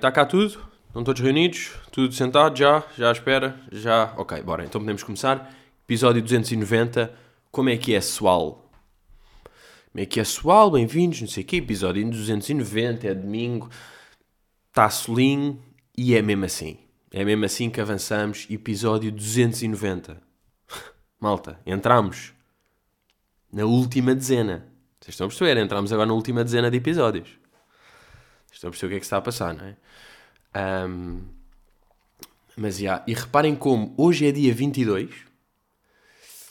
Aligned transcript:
Está 0.00 0.10
cá 0.10 0.24
tudo? 0.24 0.58
Estão 0.86 1.04
todos 1.04 1.20
reunidos? 1.20 1.72
Tudo 1.92 2.14
sentado? 2.14 2.56
Já? 2.56 2.82
Já 2.96 3.10
à 3.10 3.12
espera? 3.12 3.60
Já? 3.70 4.14
Ok, 4.16 4.40
bora. 4.42 4.64
Então 4.64 4.80
podemos 4.80 5.02
começar. 5.02 5.54
Episódio 5.84 6.22
290. 6.22 7.12
Como 7.50 7.68
é 7.68 7.76
que 7.76 7.92
é, 7.92 7.96
pessoal? 7.96 8.66
Como 9.92 10.02
é 10.02 10.06
que 10.06 10.18
é, 10.18 10.22
pessoal? 10.22 10.70
Bem-vindos, 10.70 11.20
não 11.20 11.28
sei 11.28 11.42
o 11.42 11.46
quê. 11.46 11.56
Episódio 11.56 12.02
290, 12.10 13.08
é 13.08 13.14
domingo. 13.14 13.68
Está 14.70 14.88
solinho 14.88 15.62
e 15.94 16.16
é 16.16 16.22
mesmo 16.22 16.46
assim. 16.46 16.78
É 17.12 17.22
mesmo 17.22 17.44
assim 17.44 17.68
que 17.68 17.78
avançamos. 17.78 18.46
Episódio 18.48 19.12
290. 19.12 20.16
Malta, 21.20 21.60
entramos 21.66 22.32
na 23.52 23.66
última 23.66 24.14
dezena. 24.14 24.66
Vocês 24.98 25.12
estão 25.12 25.26
a 25.26 25.28
perceber? 25.28 25.58
Entramos 25.58 25.92
agora 25.92 26.08
na 26.08 26.14
última 26.14 26.42
dezena 26.42 26.70
de 26.70 26.78
episódios. 26.78 27.39
Estão 28.52 28.68
a 28.68 28.70
perceber 28.70 28.86
o 28.86 28.90
que 28.90 28.96
é 28.96 29.00
que 29.00 29.06
está 29.06 29.16
a 29.16 29.22
passar, 29.22 29.54
não 29.54 29.64
é? 29.64 29.76
Um, 30.86 31.22
mas, 32.56 32.76
já, 32.76 32.82
yeah. 32.82 33.04
e 33.06 33.14
reparem 33.14 33.54
como 33.54 33.94
hoje 33.96 34.26
é 34.26 34.32
dia 34.32 34.52
22, 34.52 35.10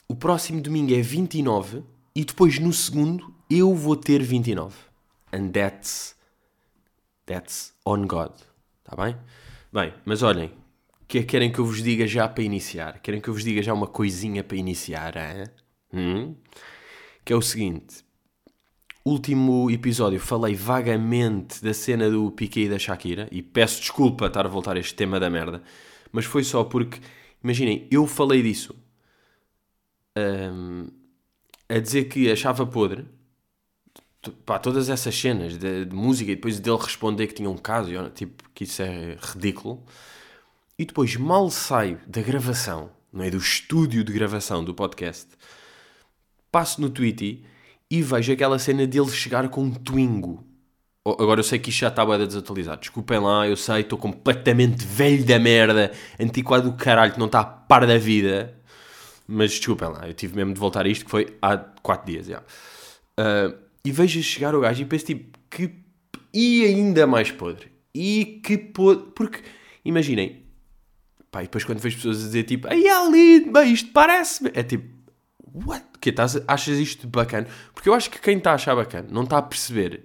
o 0.07 0.15
próximo 0.15 0.61
domingo 0.61 0.93
é 0.93 1.01
29 1.01 1.83
e 2.15 2.25
depois 2.25 2.57
no 2.57 2.73
segundo 2.73 3.33
eu 3.49 3.75
vou 3.75 3.95
ter 3.95 4.21
29. 4.21 4.75
And 5.31 5.49
that's, 5.49 6.15
that's 7.25 7.73
on 7.85 8.07
God. 8.07 8.31
Está 8.83 8.95
bem? 8.95 9.15
Bem, 9.71 9.93
mas 10.05 10.23
olhem, 10.23 10.51
que 11.09 11.17
é 11.17 11.21
que 11.21 11.27
querem 11.27 11.51
que 11.51 11.57
eu 11.57 11.65
vos 11.65 11.81
diga 11.81 12.05
já 12.05 12.29
para 12.29 12.43
iniciar? 12.43 12.99
Querem 12.99 13.19
que 13.19 13.27
eu 13.27 13.33
vos 13.33 13.43
diga 13.43 13.63
já 13.63 13.73
uma 13.73 13.87
coisinha 13.87 14.43
para 14.43 14.55
iniciar? 14.55 15.15
Hein? 15.17 15.47
Hum? 15.91 16.35
Que 17.25 17.33
é 17.33 17.35
o 17.35 17.41
seguinte 17.41 18.05
último 19.09 19.69
episódio 19.71 20.19
falei 20.19 20.55
vagamente 20.55 21.63
da 21.63 21.73
cena 21.73 22.09
do 22.09 22.31
Piqué 22.31 22.61
e 22.61 22.69
da 22.69 22.77
Shakira 22.77 23.27
e 23.31 23.41
peço 23.41 23.81
desculpa 23.81 24.27
estar 24.27 24.45
a 24.45 24.49
voltar 24.49 24.77
a 24.77 24.79
este 24.79 24.93
tema 24.93 25.19
da 25.19 25.29
merda, 25.29 25.61
mas 26.11 26.25
foi 26.25 26.43
só 26.43 26.63
porque, 26.63 26.99
imaginem, 27.43 27.87
eu 27.89 28.05
falei 28.05 28.41
disso 28.41 28.75
um, 30.17 30.87
a 31.67 31.79
dizer 31.79 32.05
que 32.05 32.31
achava 32.31 32.65
podre 32.65 33.05
pá, 34.45 34.59
todas 34.59 34.89
essas 34.89 35.15
cenas 35.15 35.57
de, 35.57 35.85
de, 35.85 35.95
música 35.95 36.31
e 36.31 36.35
depois 36.35 36.59
dele 36.59 36.77
responder 36.77 37.27
que 37.27 37.33
tinha 37.33 37.49
um 37.49 37.57
caso, 37.57 37.91
tipo, 38.09 38.43
que 38.53 38.63
isso 38.63 38.81
é 38.81 39.17
ridículo. 39.19 39.83
E 40.77 40.85
depois 40.85 41.15
mal 41.15 41.49
saio 41.49 41.99
da 42.07 42.21
gravação, 42.21 42.89
não 43.11 43.23
é? 43.23 43.29
Do 43.29 43.37
estúdio 43.37 44.03
de 44.03 44.13
gravação 44.13 44.63
do 44.63 44.73
podcast, 44.73 45.27
passo 46.51 46.79
no 46.79 46.89
Twitter 46.89 47.39
e 47.89 48.01
vejo 48.01 48.31
aquela 48.31 48.59
cena 48.59 48.85
dele 48.85 49.09
chegar 49.09 49.49
com 49.49 49.63
um 49.63 49.71
Twingo. 49.71 50.45
Agora 51.05 51.39
eu 51.39 51.43
sei 51.43 51.57
que 51.57 51.69
isto 51.69 51.79
já 51.79 51.87
está 51.87 52.05
bem 52.05 52.19
desatualizado. 52.19 52.81
Desculpem 52.81 53.19
lá, 53.19 53.47
eu 53.47 53.55
sei, 53.55 53.81
estou 53.81 53.97
completamente 53.97 54.85
velho 54.85 55.25
da 55.25 55.39
merda, 55.39 55.91
antiquado 56.19 56.69
do 56.69 56.77
caralho, 56.77 57.13
que 57.13 57.19
não 57.19 57.25
está 57.25 57.39
a 57.39 57.45
par 57.45 57.87
da 57.87 57.97
vida. 57.97 58.55
Mas 59.27 59.51
desculpem 59.51 59.87
lá, 59.89 60.07
eu 60.07 60.13
tive 60.13 60.35
mesmo 60.35 60.53
de 60.53 60.59
voltar 60.59 60.85
a 60.85 60.89
isto, 60.89 61.05
que 61.05 61.11
foi 61.11 61.37
há 61.41 61.57
4 61.57 62.11
dias 62.11 62.27
já. 62.27 62.39
Uh, 62.39 63.57
e 63.83 63.91
vejo 63.91 64.21
chegar 64.21 64.53
o 64.53 64.61
gajo 64.61 64.81
e 64.81 64.85
penso 64.85 65.05
tipo, 65.05 65.37
que. 65.49 65.73
E 66.33 66.65
ainda 66.65 67.07
mais 67.07 67.31
podre. 67.31 67.71
E 67.93 68.41
que 68.43 68.57
podre. 68.57 69.11
Porque, 69.15 69.39
imaginem, 69.83 70.45
pá, 71.31 71.41
e 71.41 71.45
depois 71.45 71.63
quando 71.63 71.79
vejo 71.79 71.97
pessoas 71.97 72.21
a 72.21 72.25
dizer 72.25 72.43
tipo, 72.43 72.67
ai 72.67 72.87
ali, 72.87 73.49
bem, 73.51 73.73
isto 73.73 73.91
parece. 73.91 74.51
É 74.53 74.63
tipo, 74.63 74.87
what? 75.53 75.88
Que 76.01 76.09
estás, 76.09 76.41
achas 76.47 76.77
isto 76.77 77.07
bacana? 77.07 77.47
Porque 77.73 77.89
eu 77.89 77.93
acho 77.93 78.09
que 78.09 78.19
quem 78.19 78.37
está 78.37 78.51
a 78.51 78.55
achar 78.55 78.75
bacana 78.75 79.07
não 79.11 79.23
está 79.23 79.37
a 79.37 79.41
perceber. 79.41 80.03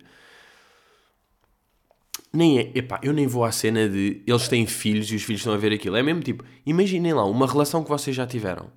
Nem 2.32 2.58
é, 2.58 2.72
epá, 2.74 2.98
eu 3.02 3.12
nem 3.12 3.26
vou 3.26 3.44
à 3.44 3.52
cena 3.52 3.88
de 3.88 4.22
eles 4.26 4.48
têm 4.48 4.66
filhos 4.66 5.10
e 5.10 5.14
os 5.14 5.22
filhos 5.22 5.40
estão 5.40 5.54
a 5.54 5.56
ver 5.56 5.72
aquilo. 5.72 5.96
É 5.96 6.02
mesmo 6.02 6.20
tipo, 6.20 6.44
imaginem 6.66 7.12
lá 7.12 7.24
uma 7.24 7.46
relação 7.46 7.84
que 7.84 7.90
vocês 7.90 8.14
já 8.14 8.26
tiveram. 8.26 8.72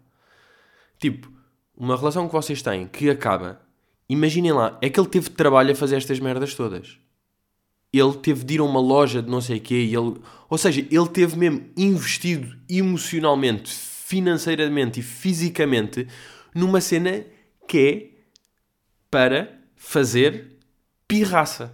Tipo, 0.99 1.31
uma 1.75 1.95
relação 1.95 2.27
que 2.27 2.33
vocês 2.33 2.61
têm 2.61 2.87
que 2.87 3.09
acaba. 3.09 3.61
Imaginem 4.09 4.53
lá, 4.53 4.77
é 4.81 4.89
que 4.89 4.99
ele 4.99 5.09
teve 5.09 5.29
trabalho 5.29 5.71
a 5.71 5.75
fazer 5.75 5.97
estas 5.97 6.19
merdas 6.19 6.55
todas. 6.55 6.97
Ele 7.91 8.13
teve 8.13 8.43
de 8.43 8.55
ir 8.55 8.59
a 8.59 8.63
uma 8.63 8.79
loja 8.79 9.21
de 9.21 9.29
não 9.29 9.41
sei 9.41 9.57
o 9.57 9.61
quê. 9.61 9.75
E 9.75 9.95
ele, 9.95 10.15
ou 10.49 10.57
seja, 10.57 10.81
ele 10.81 11.07
teve 11.07 11.37
mesmo 11.37 11.69
investido 11.75 12.55
emocionalmente, 12.69 13.71
financeiramente 13.73 14.99
e 14.99 15.03
fisicamente 15.03 16.07
numa 16.57 16.81
cena 16.81 17.23
que 17.67 17.77
é 17.77 18.17
para 19.11 19.61
fazer 19.75 20.57
pirraça. 21.07 21.73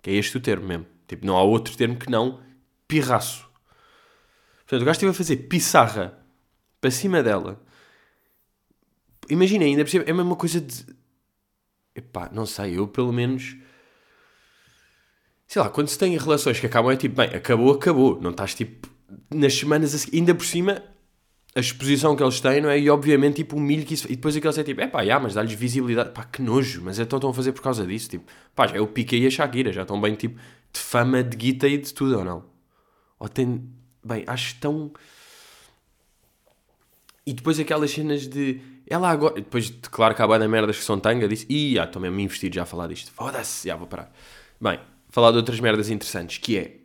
Que 0.00 0.10
é 0.10 0.14
este 0.14 0.36
o 0.36 0.40
termo 0.40 0.66
mesmo. 0.66 0.86
Tipo, 1.06 1.26
não 1.26 1.36
há 1.36 1.42
outro 1.42 1.76
termo 1.76 1.96
que 1.96 2.10
não 2.10 2.40
pirraço. 2.88 3.48
Portanto, 4.60 4.82
o 4.82 4.84
gajo 4.84 4.96
esteve 4.96 5.10
a 5.10 5.14
fazer 5.14 5.36
pissarra 5.48 6.18
para 6.80 6.90
cima 6.90 7.22
dela. 7.22 7.62
Imagina, 9.28 9.64
ainda 9.64 9.84
por 9.84 9.90
cima, 9.90 10.04
é 10.04 10.10
a 10.10 10.14
mesma 10.14 10.36
coisa 10.36 10.60
de. 10.60 10.84
Epá, 11.94 12.30
não 12.32 12.46
sei, 12.46 12.78
eu 12.78 12.88
pelo 12.88 13.12
menos. 13.12 13.56
Sei 15.46 15.62
lá, 15.62 15.68
quando 15.68 15.88
se 15.88 15.98
tem 15.98 16.16
relações 16.16 16.58
que 16.58 16.66
acabam, 16.66 16.92
é 16.92 16.96
tipo, 16.96 17.14
bem, 17.14 17.28
acabou, 17.28 17.72
acabou. 17.72 18.20
Não 18.20 18.30
estás 18.30 18.54
tipo. 18.54 18.88
Nas 19.30 19.54
semanas 19.54 19.94
a 19.94 19.98
seguir, 19.98 20.18
ainda 20.18 20.34
por 20.34 20.44
cima, 20.44 20.82
a 21.56 21.60
exposição 21.60 22.14
que 22.14 22.22
eles 22.22 22.38
têm, 22.38 22.60
não 22.60 22.68
é? 22.68 22.78
E 22.78 22.90
obviamente, 22.90 23.36
tipo, 23.36 23.56
o 23.56 23.60
milho 23.60 23.86
que 23.86 23.94
isso. 23.94 24.06
E 24.12 24.14
depois 24.14 24.36
aqueles 24.36 24.58
é 24.58 24.62
tipo, 24.62 24.78
é 24.78 24.86
pá, 24.86 25.00
yeah, 25.00 25.20
mas 25.20 25.32
dá-lhes 25.32 25.54
visibilidade. 25.54 26.10
Pá, 26.10 26.22
que 26.22 26.42
nojo, 26.42 26.82
mas 26.84 26.98
então 26.98 27.16
estão 27.16 27.30
a 27.30 27.34
fazer 27.34 27.52
por 27.52 27.62
causa 27.62 27.86
disso. 27.86 28.10
Tipo, 28.10 28.30
pá, 28.54 28.66
já 28.66 28.76
é 28.76 28.80
o 28.80 28.86
Piqué 28.86 29.16
e 29.16 29.26
a 29.26 29.30
Shakira, 29.30 29.72
já 29.72 29.80
estão 29.80 29.98
bem, 29.98 30.14
tipo, 30.14 30.38
de 30.70 30.78
fama, 30.78 31.24
de 31.24 31.34
guita 31.34 31.66
e 31.66 31.78
de 31.78 31.94
tudo, 31.94 32.18
ou 32.18 32.24
não? 32.24 32.44
Ou 33.18 33.26
tem. 33.26 33.66
Bem, 34.04 34.22
acho 34.26 34.56
tão. 34.60 34.92
E 37.26 37.32
depois 37.32 37.58
aquelas 37.58 37.90
cenas 37.90 38.28
de. 38.28 38.60
Ela 38.86 39.08
agora. 39.08 39.36
Depois, 39.36 39.72
claro 39.90 40.14
que 40.14 40.20
há 40.20 40.28
bem 40.28 40.38
da 40.38 40.46
merdas 40.46 40.76
que 40.76 40.84
são 40.84 41.00
tanga, 41.00 41.26
disse. 41.26 41.46
Ih, 41.48 41.78
ah, 41.78 41.84
estou 41.84 42.02
mesmo 42.02 42.20
investido 42.20 42.54
já 42.54 42.64
a 42.64 42.66
falar 42.66 42.88
disto. 42.88 43.10
Foda-se, 43.12 43.66
já 43.66 43.76
vou 43.76 43.86
parar. 43.86 44.12
Bem, 44.60 44.78
falar 45.08 45.30
de 45.30 45.38
outras 45.38 45.58
merdas 45.58 45.88
interessantes, 45.88 46.36
que 46.36 46.58
é. 46.58 46.76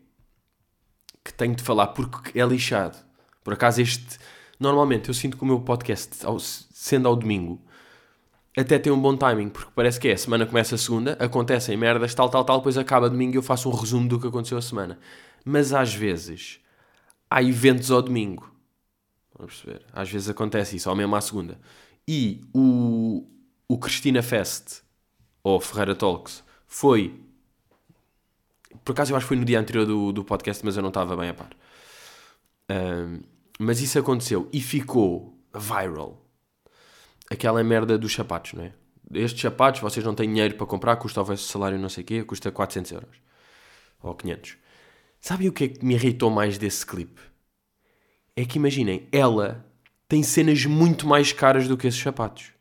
Que 1.25 1.33
tenho 1.33 1.55
de 1.55 1.61
falar 1.61 1.87
porque 1.87 2.39
é 2.39 2.45
lixado. 2.45 2.97
Por 3.43 3.53
acaso 3.53 3.81
este 3.81 4.17
Normalmente 4.61 5.09
eu 5.09 5.13
sinto 5.15 5.37
que 5.37 5.41
o 5.41 5.45
meu 5.45 5.59
podcast, 5.59 6.17
sendo 6.71 7.07
ao 7.07 7.15
domingo, 7.15 7.59
até 8.55 8.77
tem 8.77 8.93
um 8.93 9.01
bom 9.01 9.17
timing, 9.17 9.49
porque 9.49 9.71
parece 9.73 9.99
que 9.99 10.07
é, 10.07 10.13
a 10.13 10.17
semana 10.17 10.45
começa 10.45 10.75
a 10.75 10.77
segunda, 10.77 11.13
acontecem 11.19 11.75
merdas, 11.75 12.13
tal, 12.13 12.29
tal, 12.29 12.45
tal, 12.45 12.57
depois 12.57 12.77
acaba 12.77 13.09
domingo 13.09 13.33
e 13.33 13.37
eu 13.37 13.41
faço 13.41 13.67
um 13.67 13.73
resumo 13.73 14.07
do 14.07 14.19
que 14.19 14.27
aconteceu 14.27 14.59
a 14.59 14.61
semana. 14.61 14.99
Mas 15.43 15.73
às 15.73 15.95
vezes 15.95 16.59
há 17.27 17.41
eventos 17.41 17.89
ao 17.89 18.03
domingo. 18.03 18.53
Vamos 19.35 19.55
perceber. 19.55 19.83
Às 19.91 20.11
vezes 20.11 20.29
acontece 20.29 20.75
isso, 20.75 20.87
ao 20.87 20.95
mesmo 20.95 21.15
à 21.15 21.21
segunda. 21.21 21.59
E 22.07 22.43
o, 22.53 23.25
o 23.67 23.79
Cristina 23.79 24.21
Fest, 24.21 24.83
ou 25.41 25.59
Ferreira 25.59 25.95
Talks, 25.95 26.43
foi. 26.67 27.19
Por 28.85 28.91
acaso 28.91 29.11
eu 29.11 29.17
acho 29.17 29.25
que 29.25 29.29
foi 29.29 29.37
no 29.37 29.45
dia 29.45 29.59
anterior 29.59 29.87
do, 29.87 30.11
do 30.11 30.23
podcast, 30.23 30.63
mas 30.63 30.77
eu 30.77 30.83
não 30.83 30.89
estava 30.89 31.17
bem 31.17 31.29
a 31.29 31.33
par. 31.33 31.49
Um, 32.69 33.30
mas 33.61 33.79
isso 33.79 33.99
aconteceu 33.99 34.49
e 34.51 34.59
ficou 34.59 35.37
viral. 35.53 36.25
Aquela 37.29 37.63
merda 37.63 37.97
dos 37.97 38.13
sapatos, 38.13 38.53
não 38.53 38.63
é? 38.63 38.73
Estes 39.13 39.41
sapatos, 39.41 39.81
vocês 39.81 40.05
não 40.05 40.15
têm 40.15 40.27
dinheiro 40.27 40.55
para 40.55 40.65
comprar, 40.65 40.95
custa 40.95 41.21
o 41.21 41.23
vosso 41.23 41.47
salário 41.47 41.77
não 41.77 41.89
sei 41.89 42.03
o 42.03 42.07
quê, 42.07 42.23
custa 42.23 42.51
400 42.51 42.91
euros. 42.91 43.17
Ou 44.01 44.15
500. 44.15 44.57
Sabem 45.19 45.47
o 45.47 45.53
que 45.53 45.65
é 45.65 45.67
que 45.67 45.85
me 45.85 45.93
irritou 45.93 46.31
mais 46.31 46.57
desse 46.57 46.85
clipe? 46.85 47.21
É 48.35 48.45
que 48.45 48.57
imaginem, 48.57 49.07
ela 49.11 49.65
tem 50.07 50.23
cenas 50.23 50.65
muito 50.65 51.05
mais 51.05 51.31
caras 51.31 51.67
do 51.67 51.77
que 51.77 51.87
esses 51.87 52.01
sapatos. 52.01 52.51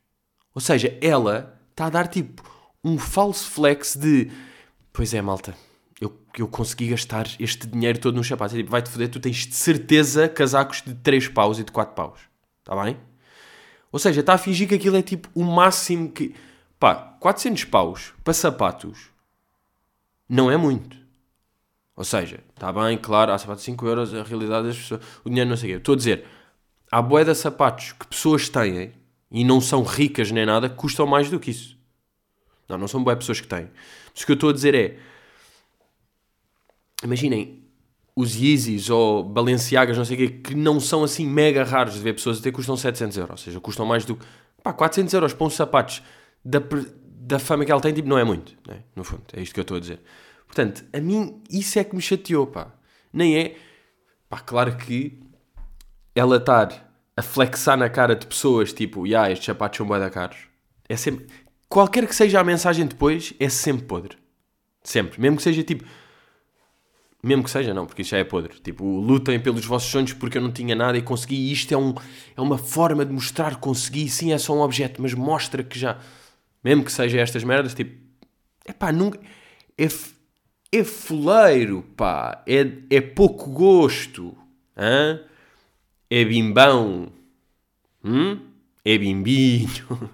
Ou 0.55 0.61
seja, 0.61 0.99
ela 1.01 1.59
está 1.71 1.87
a 1.87 1.91
dar 1.91 2.09
tipo 2.09 2.43
um 2.85 2.99
falso 2.99 3.49
flex 3.51 3.97
de 3.97 4.31
pois 4.93 5.15
é, 5.15 5.23
malta, 5.23 5.57
eu, 6.39 6.49
consegui 6.49 6.89
gastar 6.89 7.27
este 7.39 7.67
dinheiro 7.67 7.99
todo 7.99 8.15
nos 8.15 8.27
sapatos. 8.27 8.57
Tipo, 8.57 8.71
vai-te 8.71 8.91
foder, 8.91 9.09
tu 9.09 9.21
tens 9.21 9.47
de 9.47 9.55
certeza 9.55 10.29
casacos 10.29 10.83
de 10.83 10.95
3 10.95 11.29
paus 11.29 11.59
e 11.59 11.65
de 11.65 11.73
4 11.73 11.95
paus. 11.95 12.21
Está 12.61 12.81
bem? 12.83 12.97
Ou 13.93 13.99
seja, 13.99 14.21
está 14.21 14.35
a 14.35 14.39
fingir 14.39 14.69
que 14.69 14.75
aquilo 14.75 14.97
é 14.97 15.03
tipo 15.03 15.29
o 15.35 15.43
máximo 15.43 16.11
que. 16.11 16.35
Pá, 16.79 16.95
400 16.95 17.65
paus 17.65 18.15
para 18.25 18.33
sapatos 18.33 19.11
não 20.29 20.51
é 20.51 20.57
muito. 20.57 20.97
Ou 21.97 22.05
seja, 22.05 22.41
está 22.55 22.73
bem, 22.73 22.97
claro, 22.97 23.33
há 23.33 23.39
sapatos 23.39 23.63
de 23.63 23.73
5 23.73 23.87
euros, 23.87 24.15
a 24.15 24.23
realidade 24.23 24.69
das 24.69 24.77
pessoas. 24.77 25.03
O 25.25 25.29
dinheiro 25.29 25.51
não 25.51 25.57
sei 25.57 25.71
o 25.71 25.73
quê. 25.75 25.79
Estou 25.79 25.93
a 25.95 25.97
dizer, 25.97 26.25
há 26.91 27.03
boé 27.03 27.25
de 27.25 27.35
sapatos 27.35 27.93
que 27.93 28.07
pessoas 28.07 28.49
têm 28.49 28.93
e 29.31 29.45
não 29.45 29.61
são 29.61 29.83
ricas 29.83 30.31
nem 30.31 30.47
nada 30.47 30.69
que 30.69 30.77
custam 30.77 31.07
mais 31.07 31.29
do 31.29 31.39
que 31.39 31.51
isso. 31.51 31.77
Não, 32.69 32.79
não 32.79 32.89
são 32.89 33.03
boé 33.03 33.17
pessoas 33.17 33.41
que 33.41 33.49
têm. 33.49 33.69
Mas 34.15 34.23
o 34.23 34.27
que 34.27 34.33
eu 34.33 34.35
estou 34.35 34.51
a 34.51 34.53
dizer 34.53 34.75
é 34.75 34.99
imaginem, 37.03 37.63
os 38.15 38.35
Yeezys 38.35 38.91
ou 38.91 39.23
Balenciagas, 39.23 39.97
não 39.97 40.05
sei 40.05 40.17
o 40.17 40.19
quê, 40.19 40.29
que 40.43 40.55
não 40.55 40.81
são 40.81 41.05
assim 41.05 41.27
mega 41.27 41.65
raros 41.65 41.95
de 41.95 42.01
ver 42.01 42.15
pessoas 42.15 42.39
até 42.39 42.51
custam 42.51 42.77
700 42.77 43.17
euros, 43.17 43.31
ou 43.31 43.37
seja, 43.39 43.61
custam 43.61 43.87
mais 43.87 44.05
do 44.05 44.17
que 44.17 44.27
pá, 44.63 44.73
400 44.73 45.15
euros 45.15 45.33
para 45.33 45.47
uns 45.47 45.55
sapatos 45.55 46.03
da, 46.45 46.61
da 47.05 47.39
fama 47.39 47.65
que 47.65 47.73
ela 47.73 47.81
tem, 47.81 47.93
tipo, 47.93 48.09
não 48.09 48.19
é 48.19 48.25
muito, 48.25 48.57
né? 48.67 48.83
no 48.95 49.05
fundo, 49.05 49.23
é 49.33 49.41
isto 49.41 49.55
que 49.55 49.61
eu 49.61 49.63
estou 49.63 49.77
a 49.77 49.81
dizer. 49.81 50.01
Portanto, 50.47 50.85
a 50.93 51.01
mim 51.01 51.41
isso 51.49 51.79
é 51.79 51.85
que 51.85 51.95
me 51.95 52.03
chateou, 52.03 52.47
pá. 52.47 52.73
Nem 53.13 53.39
é. 53.39 53.57
Pá, 54.29 54.41
claro 54.41 54.77
que 54.77 55.21
ela 56.15 56.37
estar 56.37 56.93
a 57.17 57.23
flexar 57.23 57.77
na 57.77 57.89
cara 57.89 58.17
de 58.17 58.27
pessoas 58.27 58.73
tipo, 58.73 59.07
ya, 59.07 59.11
yeah, 59.11 59.33
estes 59.33 59.47
sapatos 59.47 59.77
são 59.77 59.87
bué 59.87 60.01
da 60.01 60.11
caros. 60.11 60.49
É 60.89 60.97
sempre. 60.97 61.29
Qualquer 61.69 62.07
que 62.07 62.15
seja 62.15 62.41
a 62.41 62.45
mensagem 62.45 62.85
depois, 62.85 63.33
é 63.39 63.49
sempre 63.49 63.87
podre. 63.87 64.19
Sempre. 64.83 65.21
Mesmo 65.21 65.37
que 65.37 65.43
seja 65.45 65.63
tipo. 65.63 65.85
Mesmo 67.23 67.45
que 67.45 67.51
seja, 67.51 67.75
não, 67.75 67.85
porque 67.85 68.01
isso 68.01 68.13
já 68.13 68.19
é 68.19 68.25
podre. 68.25 68.59
Tipo, 68.61 68.85
lutem 68.85 69.39
pelos 69.39 69.65
vossos 69.67 69.91
sonhos 69.91 70.13
porque 70.15 70.39
eu 70.39 70.43
não 70.43 70.51
tinha 70.51 70.75
nada 70.75 70.97
e 70.97 71.03
consegui. 71.03 71.53
Isto 71.53 71.75
é, 71.75 71.77
um, 71.77 71.95
é 72.37 72.41
uma 72.41 72.57
forma 72.57 73.05
de 73.05 73.13
mostrar 73.13 73.57
que 73.57 73.61
consegui. 73.61 74.09
Sim, 74.09 74.33
é 74.33 74.39
só 74.39 74.55
um 74.55 74.61
objeto, 74.61 75.03
mas 75.03 75.13
mostra 75.13 75.63
que 75.63 75.79
já. 75.79 75.99
Mesmo 76.65 76.85
que 76.85 76.93
seja 76.93 77.21
estas 77.21 77.45
merdas, 77.45 77.75
tipo. 77.75 77.95
É 78.65 78.73
pá, 78.73 78.91
nunca. 78.91 79.21
É, 79.77 79.89
é 80.73 80.85
fuleiro, 80.85 81.83
pá. 81.95 82.43
É, 82.47 82.67
é 82.89 83.01
pouco 83.03 83.51
gosto. 83.51 84.35
Hã? 84.77 85.21
É 86.09 86.25
bimbão. 86.25 87.13
Hum? 88.03 88.41
É 88.83 88.97
bimbinho. 88.97 89.69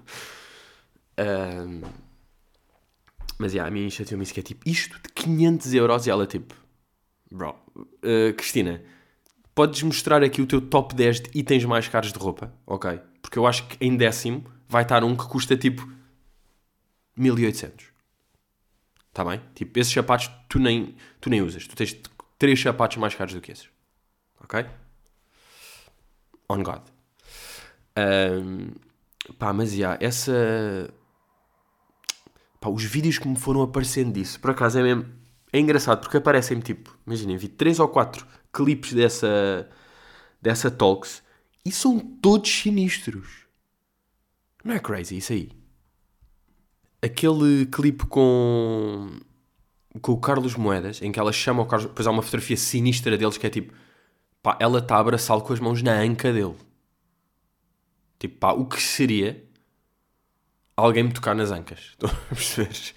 um, 1.19 1.83
mas, 3.39 3.53
yeah, 3.53 3.69
a 3.69 3.71
minha 3.71 3.89
chateou-me 3.91 4.25
isso 4.25 4.35
que 4.35 4.41
é 4.41 4.43
tipo, 4.43 4.69
isto 4.69 4.97
de 4.97 5.13
500 5.15 5.75
euros 5.75 6.07
e 6.07 6.11
ela 6.11 6.27
tipo, 6.27 6.55
bro, 7.31 7.57
uh, 7.77 8.35
Cristina, 8.37 8.83
podes 9.55 9.83
mostrar 9.83 10.23
aqui 10.23 10.41
o 10.41 10.47
teu 10.47 10.61
top 10.61 10.95
10 10.95 11.21
de 11.21 11.31
itens 11.35 11.65
mais 11.65 11.89
caros 11.89 12.13
de 12.13 12.19
roupa? 12.19 12.53
Ok. 12.67 13.01
Porque 13.23 13.39
eu 13.39 13.47
acho 13.47 13.67
que 13.67 13.85
em 13.85 13.97
décimo 13.97 14.45
vai 14.69 14.83
estar 14.83 15.03
um 15.05 15.17
que 15.17 15.27
custa 15.27 15.57
tipo 15.57 15.89
1800. 17.17 17.87
Está 19.09 19.25
bem? 19.25 19.41
Tipo, 19.55 19.79
esses 19.79 19.93
sapatos 19.93 20.31
tu 20.49 20.59
nem, 20.59 20.95
tu 21.21 21.31
nem 21.31 21.41
usas. 21.41 21.67
Tu 21.67 21.75
tens 21.75 21.97
três 22.39 22.61
sapatos 22.61 22.99
mais 22.99 23.15
caros 23.15 23.35
do 23.35 23.41
que 23.41 23.51
esses. 23.51 23.69
Ok? 24.43 24.67
On 26.49 26.63
God. 26.63 26.83
Um, 27.99 28.75
pá, 29.39 29.53
mas 29.53 29.71
já, 29.71 29.77
yeah, 29.77 30.05
essa. 30.05 30.93
Pá, 32.61 32.69
os 32.69 32.85
vídeos 32.85 33.19
que 33.19 33.27
me 33.27 33.37
foram 33.37 33.63
aparecendo 33.63 34.13
disso, 34.13 34.39
por 34.39 34.51
acaso 34.51 34.79
é 34.79 34.83
mesmo. 34.83 35.07
É 35.53 35.59
engraçado 35.59 36.01
porque 36.01 36.17
aparecem-me 36.17 36.63
tipo, 36.63 36.99
imaginem, 37.07 37.37
vi 37.37 37.49
3 37.49 37.81
ou 37.81 37.89
4 37.89 38.27
clipes 38.53 38.93
dessa. 38.93 39.69
dessa 40.41 40.71
Talks 40.71 41.23
e 41.65 41.73
são 41.73 41.99
todos 41.99 42.49
sinistros. 42.49 43.47
Não 44.65 44.75
é 44.75 44.79
crazy 44.79 45.17
isso 45.19 45.33
aí? 45.33 45.51
Aquele 47.03 47.67
clipe 47.67 48.07
com. 48.07 49.19
com 50.01 50.13
o 50.13 50.21
Carlos 50.21 50.55
Moedas, 50.55 51.03
em 51.03 51.11
que 51.11 51.19
ela 51.19 51.33
chama 51.33 51.63
o 51.63 51.67
Carlos. 51.67 51.89
Depois 51.89 52.07
há 52.07 52.11
uma 52.11 52.23
fotografia 52.23 52.57
sinistra 52.57 53.19
deles 53.19 53.37
que 53.37 53.47
é 53.47 53.51
tipo. 53.51 53.75
pá, 54.43 54.57
ela 54.61 54.79
está 54.79 54.97
a 54.97 55.01
abraçá-lo 55.01 55.43
com 55.43 55.53
as 55.53 55.61
mãos 55.61 55.83
na 55.83 55.93
anca 55.93 56.33
dele. 56.33 56.57
Tipo, 58.19 58.39
pá, 58.39 58.53
o 58.53 58.65
que 58.67 58.81
seria 58.81 59.45
alguém 60.77 61.05
me 61.05 61.13
tocar 61.13 61.35
nas 61.35 61.51
ancas? 61.51 61.81
Estão 61.99 62.11
a 62.11 62.35
perceber? 62.35 62.95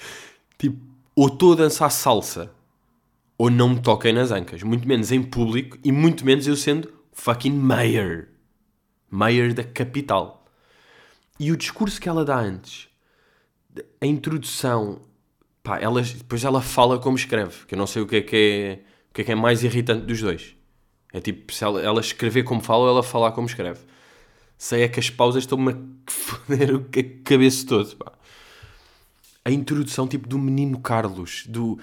Tipo, 0.57 0.88
ou 1.19 1.27
estou 1.27 1.51
a 1.51 1.55
dançar 1.57 1.91
salsa, 1.91 2.49
ou 3.37 3.49
não 3.49 3.67
me 3.71 3.81
toquem 3.81 4.13
nas 4.13 4.31
ancas. 4.31 4.63
Muito 4.63 4.87
menos 4.87 5.11
em 5.11 5.21
público 5.21 5.77
e 5.83 5.91
muito 5.91 6.25
menos 6.25 6.47
eu 6.47 6.55
sendo 6.55 6.89
fucking 7.11 7.51
mayor. 7.51 8.27
Mayor 9.09 9.53
da 9.53 9.65
capital. 9.65 10.45
E 11.37 11.51
o 11.51 11.57
discurso 11.57 11.99
que 11.99 12.07
ela 12.07 12.23
dá 12.23 12.39
antes, 12.39 12.87
a 13.99 14.05
introdução, 14.05 15.01
pá, 15.61 15.77
ela, 15.77 16.01
depois 16.01 16.45
ela 16.45 16.61
fala 16.61 16.97
como 16.97 17.17
escreve, 17.17 17.65
que 17.65 17.75
eu 17.75 17.77
não 17.77 17.85
sei 17.85 18.01
o 18.01 18.07
que 18.07 18.15
é 18.15 18.21
que 18.21 18.35
é, 18.37 18.79
o 19.09 19.13
que 19.13 19.21
é, 19.21 19.23
que 19.25 19.31
é 19.33 19.35
mais 19.35 19.61
irritante 19.61 20.05
dos 20.05 20.21
dois. 20.21 20.55
É 21.11 21.19
tipo, 21.19 21.51
se 21.51 21.65
ela, 21.65 21.81
ela 21.81 21.99
escrever 21.99 22.43
como 22.43 22.61
fala 22.61 22.83
ou 22.83 22.89
ela 22.91 23.03
falar 23.03 23.33
como 23.33 23.45
escreve 23.45 23.81
sei 24.59 24.83
é 24.83 24.89
que 24.89 24.99
as 24.99 25.09
pausas 25.09 25.43
estão-me 25.43 25.71
a 25.71 25.77
foder 26.11 26.75
o 26.75 26.85
cabeça 27.23 27.65
todo. 27.65 27.95
Pá. 27.95 28.11
A 29.49 29.51
introdução 29.51 30.07
tipo 30.07 30.29
do 30.29 30.37
menino 30.37 30.79
Carlos, 30.79 31.43
do, 31.47 31.79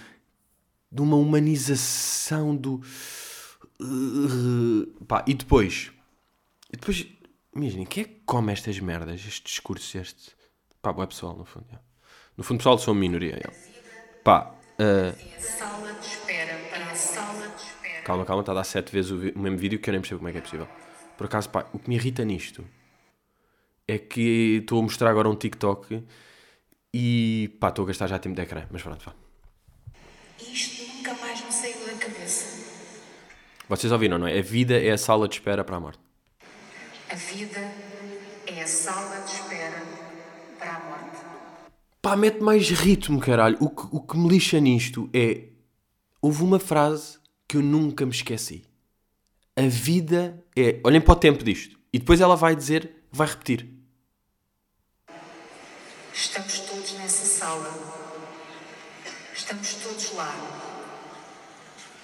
de 0.89 1.03
uma 1.03 1.17
humanização 1.17 2.55
do. 2.55 2.81
Uh, 3.81 4.87
pá, 5.05 5.25
e 5.27 5.35
depois. 5.35 5.91
E 6.73 6.77
depois. 6.77 7.09
Imaginem, 7.53 7.85
quem 7.85 8.05
é 8.05 8.07
que 8.07 8.21
come 8.25 8.53
estas 8.53 8.79
merdas, 8.79 9.21
este 9.27 9.43
discurso, 9.43 9.99
este. 9.99 10.31
Pá, 10.81 10.95
é 10.97 11.07
pessoal, 11.07 11.37
no 11.37 11.45
fundo. 11.45 11.67
No 12.37 12.45
fundo, 12.45 12.59
pessoal, 12.59 12.79
sou 12.79 12.95
uma 12.95 13.01
minoria. 13.01 13.35
Yeah. 13.35 13.53
Pá. 14.23 14.55
Uh... 14.79 15.43
Sala 15.43 15.93
de 15.95 16.07
espera 16.07 16.57
para 16.71 16.93
a 16.93 16.95
sala 16.95 17.49
de 17.49 17.63
espera. 17.63 18.03
Calma, 18.05 18.25
calma, 18.25 18.43
está 18.43 18.53
a 18.53 18.55
dar 18.55 18.65
sete 18.65 18.93
vezes 18.93 19.11
o, 19.11 19.17
o 19.17 19.43
mesmo 19.43 19.59
vídeo 19.59 19.81
que 19.81 19.91
eu 19.91 19.93
nem 19.93 20.01
percebo 20.01 20.21
como 20.21 20.29
é 20.29 20.33
que 20.33 20.39
é 20.39 20.41
possível. 20.41 20.69
Por 21.19 21.27
acaso, 21.27 21.51
pá, 21.51 21.67
o 21.73 21.81
que 21.81 21.89
me 21.89 21.97
irrita 21.97 22.25
nisto 22.25 22.65
é 23.89 23.99
que 23.99 24.59
estou 24.61 24.79
a 24.79 24.83
mostrar 24.83 25.11
agora 25.11 25.29
um 25.29 25.35
TikTok 25.35 26.05
e 26.99 27.49
pá, 27.61 27.69
estou 27.69 27.85
a 27.85 27.89
gastar 27.89 28.07
já 28.07 28.19
tempo 28.19 28.35
de 28.35 28.41
ecrã, 28.41 28.67
mas 28.71 28.81
pronto, 28.81 29.05
vá. 29.05 29.15
Isto 30.41 30.83
nunca 30.95 31.13
mais 31.21 31.45
me 31.45 31.53
saiu 31.53 31.85
da 31.85 31.93
cabeça. 31.93 32.65
Vocês 33.69 33.93
ouviram, 33.93 34.17
não 34.17 34.27
é? 34.27 34.39
A 34.39 34.43
vida 34.43 34.81
é 34.81 34.93
a 34.93 34.97
sala 34.97 35.29
de 35.29 35.35
espera 35.35 35.63
para 35.63 35.77
a 35.77 35.81
morte. 35.81 36.01
A 37.11 37.15
vida 37.15 37.61
é 38.47 38.63
a 38.63 38.67
sala 38.67 39.21
de 39.27 39.31
espera 39.31 39.83
para 40.59 40.75
a 40.75 40.81
morte. 40.85 41.19
Pá, 42.01 42.17
mete 42.17 42.41
mais 42.41 42.71
ritmo, 42.71 43.21
caralho. 43.21 43.59
O 43.61 43.69
que, 43.69 43.89
o 43.91 44.01
que 44.01 44.17
me 44.17 44.29
lixa 44.31 44.59
nisto 44.59 45.11
é. 45.13 45.49
Houve 46.23 46.45
uma 46.45 46.59
frase 46.59 47.19
que 47.47 47.59
eu 47.59 47.63
nunca 47.63 48.07
me 48.07 48.13
esqueci. 48.13 48.65
A 49.55 49.69
vida 49.69 50.43
é. 50.57 50.81
Olhem 50.83 51.03
para 51.03 51.13
o 51.13 51.17
tempo 51.17 51.45
disto. 51.45 51.79
E 51.93 51.99
depois 51.99 52.23
ela 52.23 52.37
vai 52.37 52.57
dizer, 52.57 52.91
vai 53.13 53.29
repetir. 53.29 53.76
Estamos 56.27 56.59
todos 56.59 56.93
nessa 56.95 57.25
sala. 57.25 57.73
Estamos 59.33 59.75
todos 59.75 60.13
lá. 60.15 60.35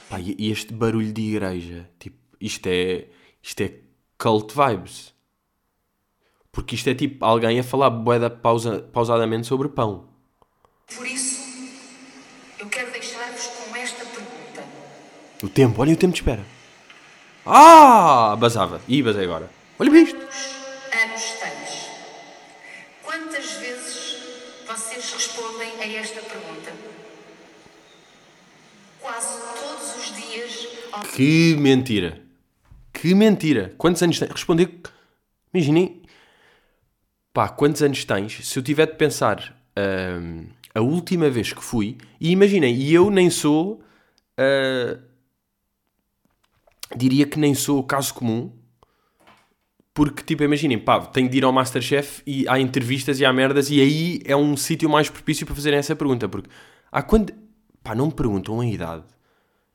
Pá, 0.08 0.20
e 0.20 0.48
este 0.48 0.72
barulho 0.72 1.12
de 1.12 1.22
igreja, 1.22 1.90
tipo, 1.98 2.16
isto 2.40 2.68
é. 2.68 3.08
Isto 3.42 3.62
é 3.64 3.72
cult 4.16 4.54
vibes. 4.54 5.12
Porque 6.52 6.76
isto 6.76 6.88
é 6.88 6.94
tipo 6.94 7.24
alguém 7.24 7.58
a 7.58 7.64
falar 7.64 7.90
boeda 7.90 8.30
pausa, 8.30 8.78
pausadamente 8.92 9.48
sobre 9.48 9.68
pão. 9.68 10.08
Por 10.96 11.04
isso, 11.04 11.42
eu 12.60 12.68
quero 12.68 12.92
deixar-vos 12.92 13.46
com 13.46 13.74
esta 13.74 14.04
pergunta. 14.04 14.64
O 15.42 15.48
tempo, 15.48 15.82
olhem 15.82 15.94
o 15.94 15.98
tempo 15.98 16.12
de 16.12 16.20
espera. 16.20 16.46
Ah! 17.44 18.36
Basava. 18.38 18.80
Ih, 18.86 19.02
basei 19.02 19.24
agora. 19.24 19.50
Olha 19.80 19.90
bem 19.90 20.04
isto. 20.04 20.21
Que 31.22 31.54
mentira. 31.56 32.20
Que 32.92 33.14
mentira. 33.14 33.72
Quantos 33.78 34.02
anos 34.02 34.18
tens? 34.18 34.32
Respondi. 34.32 34.68
Imaginem. 35.54 36.02
Pá, 37.32 37.48
quantos 37.48 37.80
anos 37.80 38.04
tens? 38.04 38.44
Se 38.44 38.58
eu 38.58 38.62
tiver 38.62 38.86
de 38.86 38.94
pensar 38.94 39.56
hum, 40.20 40.48
a 40.74 40.80
última 40.80 41.30
vez 41.30 41.52
que 41.52 41.62
fui, 41.62 41.96
e 42.20 42.32
imaginem, 42.32 42.74
e 42.74 42.92
eu 42.92 43.08
nem 43.08 43.30
sou. 43.30 43.84
Uh, 44.36 45.00
diria 46.96 47.24
que 47.24 47.38
nem 47.38 47.54
sou 47.54 47.78
o 47.78 47.84
caso 47.84 48.12
comum. 48.14 48.50
Porque, 49.94 50.24
tipo, 50.24 50.42
imaginem, 50.42 50.76
pá, 50.76 51.06
tenho 51.06 51.28
de 51.28 51.38
ir 51.38 51.44
ao 51.44 51.52
Masterchef 51.52 52.20
e 52.26 52.48
há 52.48 52.58
entrevistas 52.58 53.20
e 53.20 53.24
há 53.24 53.32
merdas 53.32 53.70
e 53.70 53.80
aí 53.80 54.22
é 54.24 54.34
um 54.34 54.56
sítio 54.56 54.90
mais 54.90 55.08
propício 55.08 55.46
para 55.46 55.54
fazerem 55.54 55.78
essa 55.78 55.94
pergunta. 55.94 56.28
Porque 56.28 56.50
há 56.90 57.00
quando... 57.00 57.32
Pá, 57.80 57.94
não 57.94 58.06
me 58.06 58.12
perguntam 58.12 58.58
a 58.58 58.66
idade. 58.66 59.04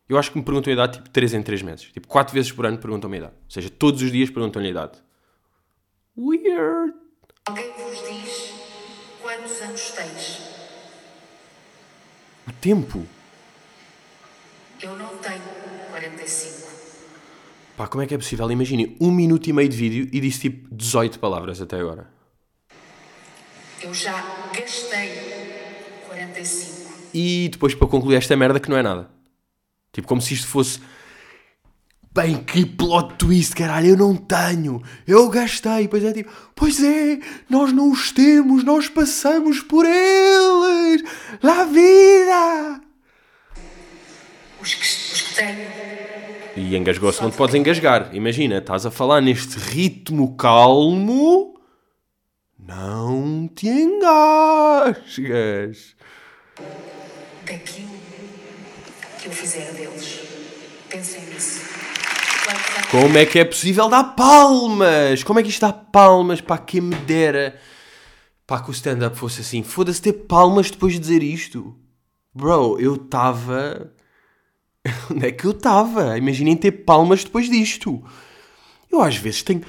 Eu 0.09 0.17
acho 0.17 0.31
que 0.31 0.37
me 0.37 0.43
perguntam 0.43 0.71
a 0.71 0.73
idade, 0.73 0.97
tipo, 0.97 1.09
3 1.09 1.33
em 1.33 1.43
3 1.43 1.61
meses. 1.61 1.91
Tipo, 1.91 2.07
4 2.07 2.33
vezes 2.33 2.51
por 2.51 2.65
ano 2.65 2.77
perguntam-me 2.77 3.17
a 3.17 3.19
idade. 3.19 3.33
Ou 3.33 3.51
seja, 3.51 3.69
todos 3.69 4.01
os 4.01 4.11
dias 4.11 4.29
perguntam-lhe 4.29 4.69
a 4.69 4.71
idade. 4.71 4.97
Weird. 6.17 6.93
Alguém 7.45 7.71
vos 7.73 7.97
diz 8.09 8.53
quantos 9.21 9.61
anos 9.61 9.91
tens? 9.91 10.41
O 12.47 12.51
tempo? 12.53 13.05
Eu 14.81 14.95
não 14.95 15.17
tenho 15.17 15.41
45. 15.91 16.67
Pá, 17.75 17.87
como 17.87 18.01
é 18.01 18.07
que 18.07 18.13
é 18.13 18.17
possível? 18.17 18.49
Imagine 18.49 18.97
um 18.99 19.11
minuto 19.11 19.47
e 19.47 19.53
meio 19.53 19.69
de 19.69 19.77
vídeo 19.77 20.09
e 20.11 20.19
disse 20.19 20.41
tipo 20.41 20.73
18 20.73 21.19
palavras 21.19 21.61
até 21.61 21.79
agora. 21.79 22.09
Eu 23.81 23.93
já 23.93 24.23
gastei 24.55 25.11
45. 26.07 27.09
E 27.13 27.49
depois 27.51 27.75
para 27.75 27.87
concluir 27.87 28.15
esta 28.15 28.35
merda 28.35 28.59
que 28.59 28.69
não 28.69 28.77
é 28.77 28.81
nada. 28.81 29.16
Tipo, 29.91 30.07
como 30.07 30.21
se 30.21 30.33
isto 30.33 30.47
fosse. 30.47 30.79
Bem, 32.13 32.43
que 32.43 32.65
plot 32.65 33.15
twist, 33.15 33.55
caralho, 33.55 33.89
eu 33.89 33.97
não 33.97 34.15
tenho. 34.15 34.81
Eu 35.05 35.29
gastei. 35.29 35.87
Pois 35.87 36.03
é, 36.03 36.11
tipo, 36.13 36.31
pois 36.55 36.83
é, 36.83 37.19
nós 37.49 37.71
não 37.71 37.91
os 37.91 38.11
temos, 38.11 38.63
nós 38.63 38.89
passamos 38.89 39.59
por 39.61 39.85
eles. 39.85 41.03
La 41.43 41.63
vida! 41.65 42.81
Os 44.59 44.73
que, 44.73 44.81
os 44.81 45.21
que 45.21 45.35
tenho. 45.35 45.67
E 46.57 46.75
engasgou-se, 46.75 47.21
não 47.21 47.29
te 47.29 47.37
podes 47.37 47.53
engasgar. 47.53 48.09
Imagina, 48.15 48.57
estás 48.57 48.83
a 48.83 48.91
falar 48.91 49.21
neste 49.21 49.59
ritmo 49.59 50.35
calmo, 50.35 51.61
não 52.57 53.47
te 53.53 53.69
engasgas. 53.69 55.05
daquilo 57.45 57.96
que 59.29 59.57
eu 59.57 59.73
deles. 59.73 60.19
Pensem 60.89 61.25
nisso. 61.25 61.61
Como 62.89 63.17
é 63.17 63.25
que 63.25 63.39
é 63.39 63.43
possível 63.43 63.89
dar 63.89 64.03
palmas? 64.15 65.23
Como 65.23 65.39
é 65.39 65.43
que 65.43 65.49
isto 65.49 65.61
dá 65.61 65.73
palmas? 65.73 66.39
Pá, 66.39 66.57
quem 66.57 66.79
me 66.79 66.95
dera. 66.95 67.59
Pá, 68.45 68.61
que 68.61 68.69
o 68.69 68.71
stand-up 68.71 69.17
fosse 69.17 69.41
assim. 69.41 69.63
Foda-se 69.63 70.01
ter 70.01 70.13
palmas 70.13 70.71
depois 70.71 70.93
de 70.93 70.99
dizer 70.99 71.21
isto. 71.21 71.75
Bro, 72.33 72.79
eu 72.79 72.95
estava... 72.95 73.91
Onde 75.11 75.27
é 75.27 75.31
que 75.31 75.45
eu 75.45 75.51
estava? 75.51 76.17
Imaginem 76.17 76.55
ter 76.55 76.71
palmas 76.71 77.25
depois 77.25 77.49
disto. 77.49 78.01
Eu 78.89 79.01
às 79.01 79.17
vezes 79.17 79.43
tenho... 79.43 79.61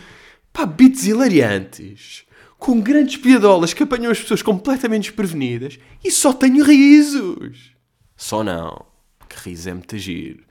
Pá, 0.53 0.65
beats 0.65 1.05
hilariantes. 1.05 2.25
Com 2.57 2.81
grandes 2.81 3.17
piadolas 3.17 3.75
que 3.75 3.83
apanham 3.83 4.13
as 4.13 4.21
pessoas 4.21 4.43
completamente 4.43 5.05
desprevenidas. 5.05 5.79
E 6.05 6.13
só 6.13 6.33
tenho 6.33 6.65
risos. 6.65 7.73
Só 8.17 8.45
não. 8.45 8.87
Que 9.29 9.37
riso 9.49 9.69
é 9.69 9.75
muito 9.75 9.97
giro. 9.99 10.45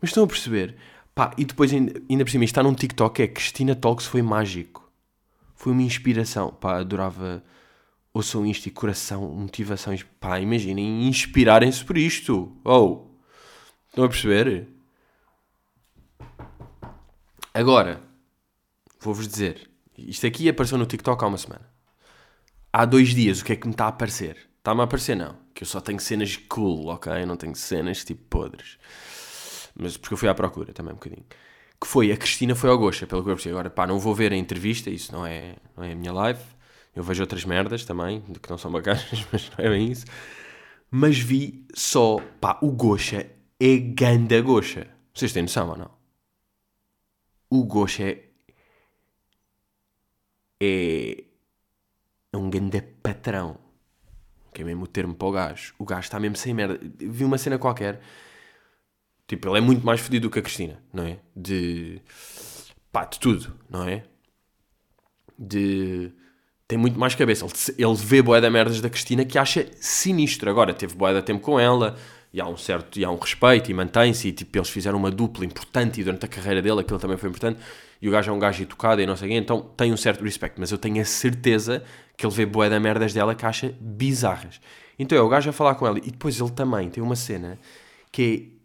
Mas 0.00 0.10
estão 0.10 0.24
a 0.24 0.26
perceber? 0.26 0.76
Pá, 1.14 1.32
e 1.36 1.44
depois 1.44 1.72
ainda, 1.72 2.24
por 2.24 2.30
cima, 2.30 2.44
está 2.44 2.62
num 2.62 2.74
TikTok, 2.74 3.22
é 3.22 3.28
Cristina 3.28 3.74
Talks 3.74 4.06
foi 4.06 4.22
mágico. 4.22 4.90
Foi 5.54 5.72
uma 5.72 5.82
inspiração. 5.82 6.50
Pá, 6.52 6.78
adorava... 6.78 7.42
Ouçam 8.12 8.44
isto 8.44 8.66
e 8.66 8.72
coração, 8.72 9.28
motivações. 9.28 10.02
Pá, 10.18 10.40
imaginem, 10.40 11.06
inspirarem-se 11.06 11.84
por 11.84 11.96
isto. 11.96 12.56
Oh! 12.64 13.06
Estão 13.88 14.04
a 14.04 14.08
perceber? 14.08 14.66
Agora, 17.54 18.02
vou-vos 18.98 19.28
dizer. 19.28 19.70
Isto 19.96 20.26
aqui 20.26 20.48
apareceu 20.48 20.76
no 20.76 20.86
TikTok 20.86 21.22
há 21.22 21.26
uma 21.28 21.38
semana. 21.38 21.70
Há 22.72 22.84
dois 22.84 23.14
dias, 23.14 23.40
o 23.40 23.44
que 23.44 23.52
é 23.52 23.56
que 23.56 23.68
me 23.68 23.74
está 23.74 23.84
a 23.84 23.88
aparecer? 23.88 24.49
Está-me 24.60 24.82
a 24.82 24.84
aparecer, 24.84 25.16
não. 25.16 25.36
Que 25.54 25.62
eu 25.62 25.66
só 25.66 25.80
tenho 25.80 25.98
cenas 25.98 26.36
cool, 26.36 26.88
ok? 26.88 27.10
Eu 27.22 27.26
não 27.26 27.36
tenho 27.36 27.54
cenas 27.56 28.04
tipo 28.04 28.22
podres. 28.28 28.78
Mas 29.74 29.96
porque 29.96 30.14
eu 30.14 30.18
fui 30.18 30.28
à 30.28 30.34
procura 30.34 30.72
também 30.74 30.92
um 30.92 30.96
bocadinho. 30.96 31.24
Que 31.80 31.86
foi, 31.86 32.12
a 32.12 32.16
Cristina 32.16 32.54
foi 32.54 32.68
ao 32.68 32.78
Goxa, 32.78 33.06
pelo 33.06 33.24
que 33.24 33.30
eu 33.30 33.34
percebi. 33.34 33.52
Agora, 33.54 33.70
pá, 33.70 33.86
não 33.86 33.98
vou 33.98 34.14
ver 34.14 34.32
a 34.32 34.36
entrevista, 34.36 34.90
isso 34.90 35.12
não 35.12 35.26
é, 35.26 35.56
não 35.74 35.82
é 35.82 35.92
a 35.92 35.96
minha 35.96 36.12
live. 36.12 36.42
Eu 36.94 37.02
vejo 37.02 37.22
outras 37.22 37.44
merdas 37.46 37.84
também, 37.86 38.20
que 38.20 38.50
não 38.50 38.58
são 38.58 38.70
bacanas, 38.70 39.08
mas 39.32 39.50
não 39.50 39.64
é 39.64 39.70
bem 39.70 39.90
isso. 39.90 40.04
Mas 40.90 41.18
vi 41.18 41.66
só, 41.74 42.18
pá, 42.38 42.58
o 42.60 42.70
Goxa 42.70 43.26
é 43.58 43.76
ganda 43.78 44.40
Goxa. 44.42 44.86
Vocês 45.14 45.32
têm 45.32 45.42
noção 45.42 45.70
ou 45.70 45.76
não? 45.78 45.90
O 47.48 47.64
Goxa 47.64 48.02
é. 48.04 48.24
É. 50.60 51.24
É 52.32 52.36
um 52.36 52.50
ganda 52.50 52.84
patrão. 53.02 53.69
Que 54.52 54.62
é 54.62 54.64
mesmo 54.64 54.84
o 54.84 54.86
termo 54.86 55.14
para 55.14 55.28
o 55.28 55.32
gajo. 55.32 55.74
O 55.78 55.84
gajo 55.84 56.02
está 56.02 56.18
mesmo 56.18 56.36
sem 56.36 56.52
merda. 56.52 56.78
Vi 56.98 57.24
uma 57.24 57.38
cena 57.38 57.58
qualquer. 57.58 58.00
Tipo, 59.26 59.48
ele 59.48 59.58
é 59.58 59.60
muito 59.60 59.86
mais 59.86 60.00
fodido 60.00 60.28
do 60.28 60.32
que 60.32 60.40
a 60.40 60.42
Cristina, 60.42 60.82
não 60.92 61.04
é? 61.04 61.18
De. 61.36 62.02
pá, 62.90 63.04
de 63.04 63.20
tudo, 63.20 63.54
não 63.70 63.84
é? 63.88 64.02
De. 65.38 66.12
tem 66.66 66.76
muito 66.76 66.98
mais 66.98 67.14
cabeça. 67.14 67.44
Ele, 67.44 67.54
ele 67.78 67.94
vê 67.94 68.22
boé 68.22 68.40
da 68.40 68.50
merdas 68.50 68.80
da 68.80 68.90
Cristina 68.90 69.24
que 69.24 69.38
acha 69.38 69.68
sinistro. 69.80 70.50
Agora, 70.50 70.74
teve 70.74 70.96
boé 70.96 71.14
da 71.14 71.22
tempo 71.22 71.40
com 71.42 71.60
ela, 71.60 71.96
e 72.32 72.40
há 72.40 72.46
um 72.48 72.56
certo, 72.56 72.98
e 72.98 73.04
há 73.04 73.10
um 73.10 73.18
respeito, 73.18 73.70
e 73.70 73.74
mantém-se, 73.74 74.28
e 74.28 74.32
tipo, 74.32 74.58
eles 74.58 74.68
fizeram 74.68 74.98
uma 74.98 75.12
dupla 75.12 75.44
importante, 75.44 76.00
e 76.00 76.04
durante 76.04 76.24
a 76.24 76.28
carreira 76.28 76.60
dele 76.60 76.80
aquilo 76.80 76.98
também 76.98 77.16
foi 77.16 77.28
importante, 77.28 77.60
e 78.00 78.08
o 78.08 78.12
gajo 78.12 78.30
é 78.30 78.34
um 78.34 78.38
gajo 78.38 78.62
educado 78.62 79.00
e 79.00 79.06
não 79.06 79.16
sei 79.16 79.28
quê, 79.28 79.34
então 79.34 79.60
tem 79.76 79.92
um 79.92 79.96
certo 79.96 80.24
respeito, 80.24 80.54
mas 80.58 80.70
eu 80.70 80.78
tenho 80.78 81.00
a 81.00 81.04
certeza 81.04 81.84
que 82.16 82.24
ele 82.24 82.34
vê 82.34 82.46
boé 82.46 82.68
da 82.70 82.80
merdas 82.80 83.12
dela 83.12 83.34
que 83.34 83.44
acha 83.44 83.74
bizarras. 83.80 84.60
Então 84.98 85.16
é 85.16 85.20
o 85.20 85.28
gajo 85.28 85.50
a 85.50 85.52
falar 85.52 85.74
com 85.74 85.86
ela, 85.86 85.98
e 85.98 86.10
depois 86.10 86.40
ele 86.40 86.50
também 86.50 86.88
tem 86.90 87.02
uma 87.02 87.16
cena 87.16 87.58
que 88.12 88.52
é 88.56 88.60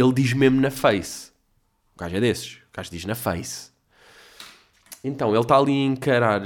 ele 0.00 0.12
diz 0.12 0.32
mesmo 0.32 0.60
na 0.60 0.70
face. 0.70 1.30
O 1.96 1.98
gajo 1.98 2.16
é 2.16 2.20
desses. 2.20 2.54
O 2.54 2.76
gajo 2.76 2.90
diz 2.90 3.04
na 3.04 3.16
face. 3.16 3.70
Então, 5.02 5.30
ele 5.30 5.40
está 5.40 5.56
ali 5.56 5.72
a 5.72 5.84
encarar... 5.86 6.42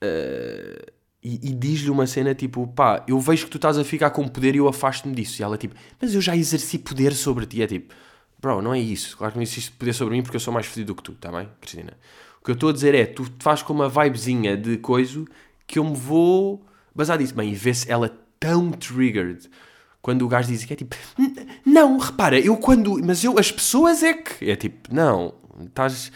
eh, 0.00 0.92
e, 1.22 1.50
e 1.50 1.54
diz-lhe 1.54 1.90
uma 1.90 2.06
cena 2.06 2.34
tipo... 2.34 2.66
Pá, 2.66 3.04
eu 3.06 3.20
vejo 3.20 3.44
que 3.44 3.50
tu 3.50 3.58
estás 3.58 3.76
a 3.76 3.84
ficar 3.84 4.10
com 4.10 4.26
poder 4.26 4.54
e 4.54 4.58
eu 4.58 4.68
afasto-me 4.68 5.14
disso. 5.14 5.40
E 5.40 5.44
ela 5.44 5.58
tipo... 5.58 5.74
Mas 6.00 6.14
eu 6.14 6.20
já 6.22 6.34
exerci 6.34 6.78
poder 6.78 7.12
sobre 7.12 7.44
ti. 7.44 7.62
É 7.62 7.66
tipo... 7.66 7.94
Bro, 8.42 8.60
não 8.60 8.74
é 8.74 8.78
isso. 8.80 9.16
Claro 9.16 9.32
que 9.32 9.38
não 9.38 9.42
existe 9.42 9.70
poder 9.72 9.92
sobre 9.92 10.14
mim 10.16 10.22
porque 10.22 10.36
eu 10.36 10.40
sou 10.40 10.52
mais 10.52 10.66
fodido 10.66 10.88
do 10.88 10.96
que 10.96 11.02
tu. 11.04 11.12
Está 11.12 11.30
bem, 11.30 11.48
Cristina? 11.60 11.96
O 12.40 12.44
que 12.44 12.50
eu 12.50 12.54
estou 12.54 12.70
a 12.70 12.72
dizer 12.72 12.94
é... 12.94 13.06
Tu 13.06 13.24
fazes 13.38 13.62
com 13.62 13.72
uma 13.72 13.88
vibezinha 13.88 14.56
de 14.56 14.76
coisa 14.78 15.24
que 15.66 15.78
eu 15.78 15.84
me 15.84 15.96
vou... 15.96 16.66
Basar 16.94 17.16
disso. 17.16 17.34
Bem, 17.34 17.50
e 17.52 17.54
vê-se 17.54 17.90
ela 17.90 18.08
tão 18.40 18.72
triggered 18.72 19.48
quando 20.02 20.22
o 20.22 20.28
gajo 20.28 20.48
diz 20.48 20.64
que 20.64 20.72
é 20.72 20.76
tipo, 20.76 20.96
"N- 21.16 21.46
não, 21.64 21.96
repara, 21.96 22.36
eu 22.36 22.56
quando, 22.56 23.00
mas 23.04 23.22
eu, 23.22 23.38
as 23.38 23.52
pessoas 23.52 24.02
é 24.02 24.12
que, 24.14 24.50
é 24.50 24.56
tipo, 24.56 24.92
não, 24.92 25.32
estás, 25.64 26.10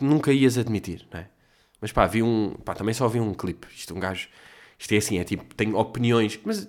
nunca 0.00 0.32
ias 0.32 0.56
admitir, 0.56 1.04
não 1.12 1.18
é? 1.18 1.26
Mas 1.80 1.90
pá, 1.90 2.06
vi 2.06 2.22
um, 2.22 2.54
pá, 2.64 2.72
também 2.72 2.94
só 2.94 3.08
vi 3.08 3.18
um 3.18 3.34
clipe, 3.34 3.66
isto 3.76 3.92
um 3.96 3.98
gajo, 3.98 4.28
isto 4.78 4.92
é 4.92 4.96
assim, 4.98 5.18
é 5.18 5.24
tipo, 5.24 5.52
tem 5.56 5.74
opiniões, 5.74 6.38
mas 6.44 6.62
o 6.62 6.68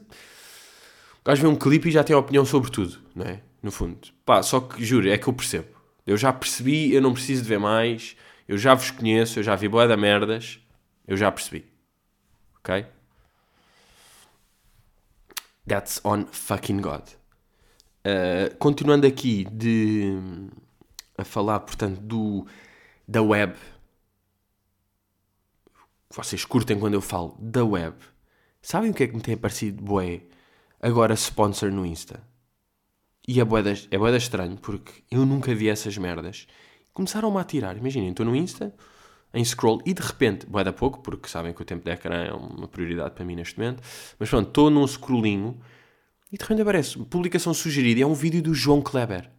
gajo 1.23 1.43
vê 1.43 1.47
um 1.47 1.55
clipe 1.55 1.89
e 1.89 1.91
já 1.91 2.03
tem 2.03 2.15
opinião 2.15 2.43
sobre 2.43 2.71
tudo, 2.71 2.97
não 3.15 3.27
é? 3.27 3.39
No 3.63 3.71
fundo, 3.71 4.09
pá, 4.25 4.43
só 4.43 4.59
que, 4.59 4.83
juro, 4.83 5.09
é 5.09 5.17
que 5.17 5.27
eu 5.27 5.33
percebo, 5.33 5.69
eu 6.05 6.17
já 6.17 6.33
percebi, 6.33 6.93
eu 6.93 7.01
não 7.01 7.13
preciso 7.13 7.43
de 7.43 7.47
ver 7.47 7.59
mais, 7.59 8.15
eu 8.45 8.57
já 8.57 8.75
vos 8.75 8.91
conheço, 8.91 9.39
eu 9.39 9.43
já 9.43 9.55
vi 9.55 9.69
boa 9.69 9.87
da 9.87 9.95
merdas, 9.95 10.59
eu 11.07 11.15
já 11.15 11.31
percebi, 11.31 11.65
ok? 12.59 12.85
That's 15.65 16.01
on 16.03 16.25
fucking 16.25 16.81
God. 16.81 17.07
Uh, 18.05 18.53
continuando 18.57 19.07
aqui 19.07 19.45
de 19.49 20.11
a 21.17 21.23
falar, 21.23 21.61
portanto, 21.61 22.01
do 22.01 22.45
da 23.07 23.21
web. 23.21 23.55
Vocês 26.09 26.43
curtem 26.45 26.77
quando 26.77 26.95
eu 26.95 27.01
falo 27.01 27.37
da 27.39 27.63
web. 27.63 27.95
Sabem 28.61 28.91
o 28.91 28.93
que 28.93 29.03
é 29.03 29.07
que 29.07 29.15
me 29.15 29.21
tem 29.21 29.35
aparecido, 29.35 29.81
boé? 29.81 30.21
Agora 30.81 31.13
sponsor 31.15 31.71
no 31.71 31.85
Insta. 31.85 32.21
E 33.27 33.39
é 33.39 33.45
boeda, 33.45 33.73
é 33.89 33.97
boeda 33.97 34.17
estranho, 34.17 34.57
porque 34.57 34.91
eu 35.09 35.25
nunca 35.25 35.53
vi 35.55 35.69
essas 35.69 35.97
merdas. 35.97 36.45
Começaram-me 36.93 37.39
a 37.39 37.43
tirar. 37.43 37.77
Imaginem, 37.77 38.09
estou 38.09 38.25
no 38.25 38.35
Insta, 38.35 38.73
em 39.33 39.43
scroll, 39.43 39.81
e 39.85 39.93
de 39.93 40.01
repente, 40.01 40.45
boeda 40.45 40.71
pouco, 40.71 41.01
porque 41.01 41.27
sabem 41.27 41.53
que 41.53 41.61
o 41.61 41.65
tempo 41.65 41.83
de 41.83 41.91
ecrã 41.91 42.15
é 42.23 42.33
uma 42.33 42.67
prioridade 42.67 43.15
para 43.15 43.25
mim 43.25 43.35
neste 43.35 43.57
momento, 43.57 43.81
mas 44.19 44.29
pronto, 44.29 44.47
estou 44.47 44.69
num 44.69 44.85
scrollinho, 44.85 45.59
e 46.31 46.37
de 46.37 46.43
repente 46.43 46.61
aparece 46.61 46.99
publicação 46.99 47.53
sugerida, 47.53 48.01
é 48.01 48.05
um 48.05 48.13
vídeo 48.13 48.41
do 48.41 48.53
João 48.53 48.81
Kleber. 48.81 49.31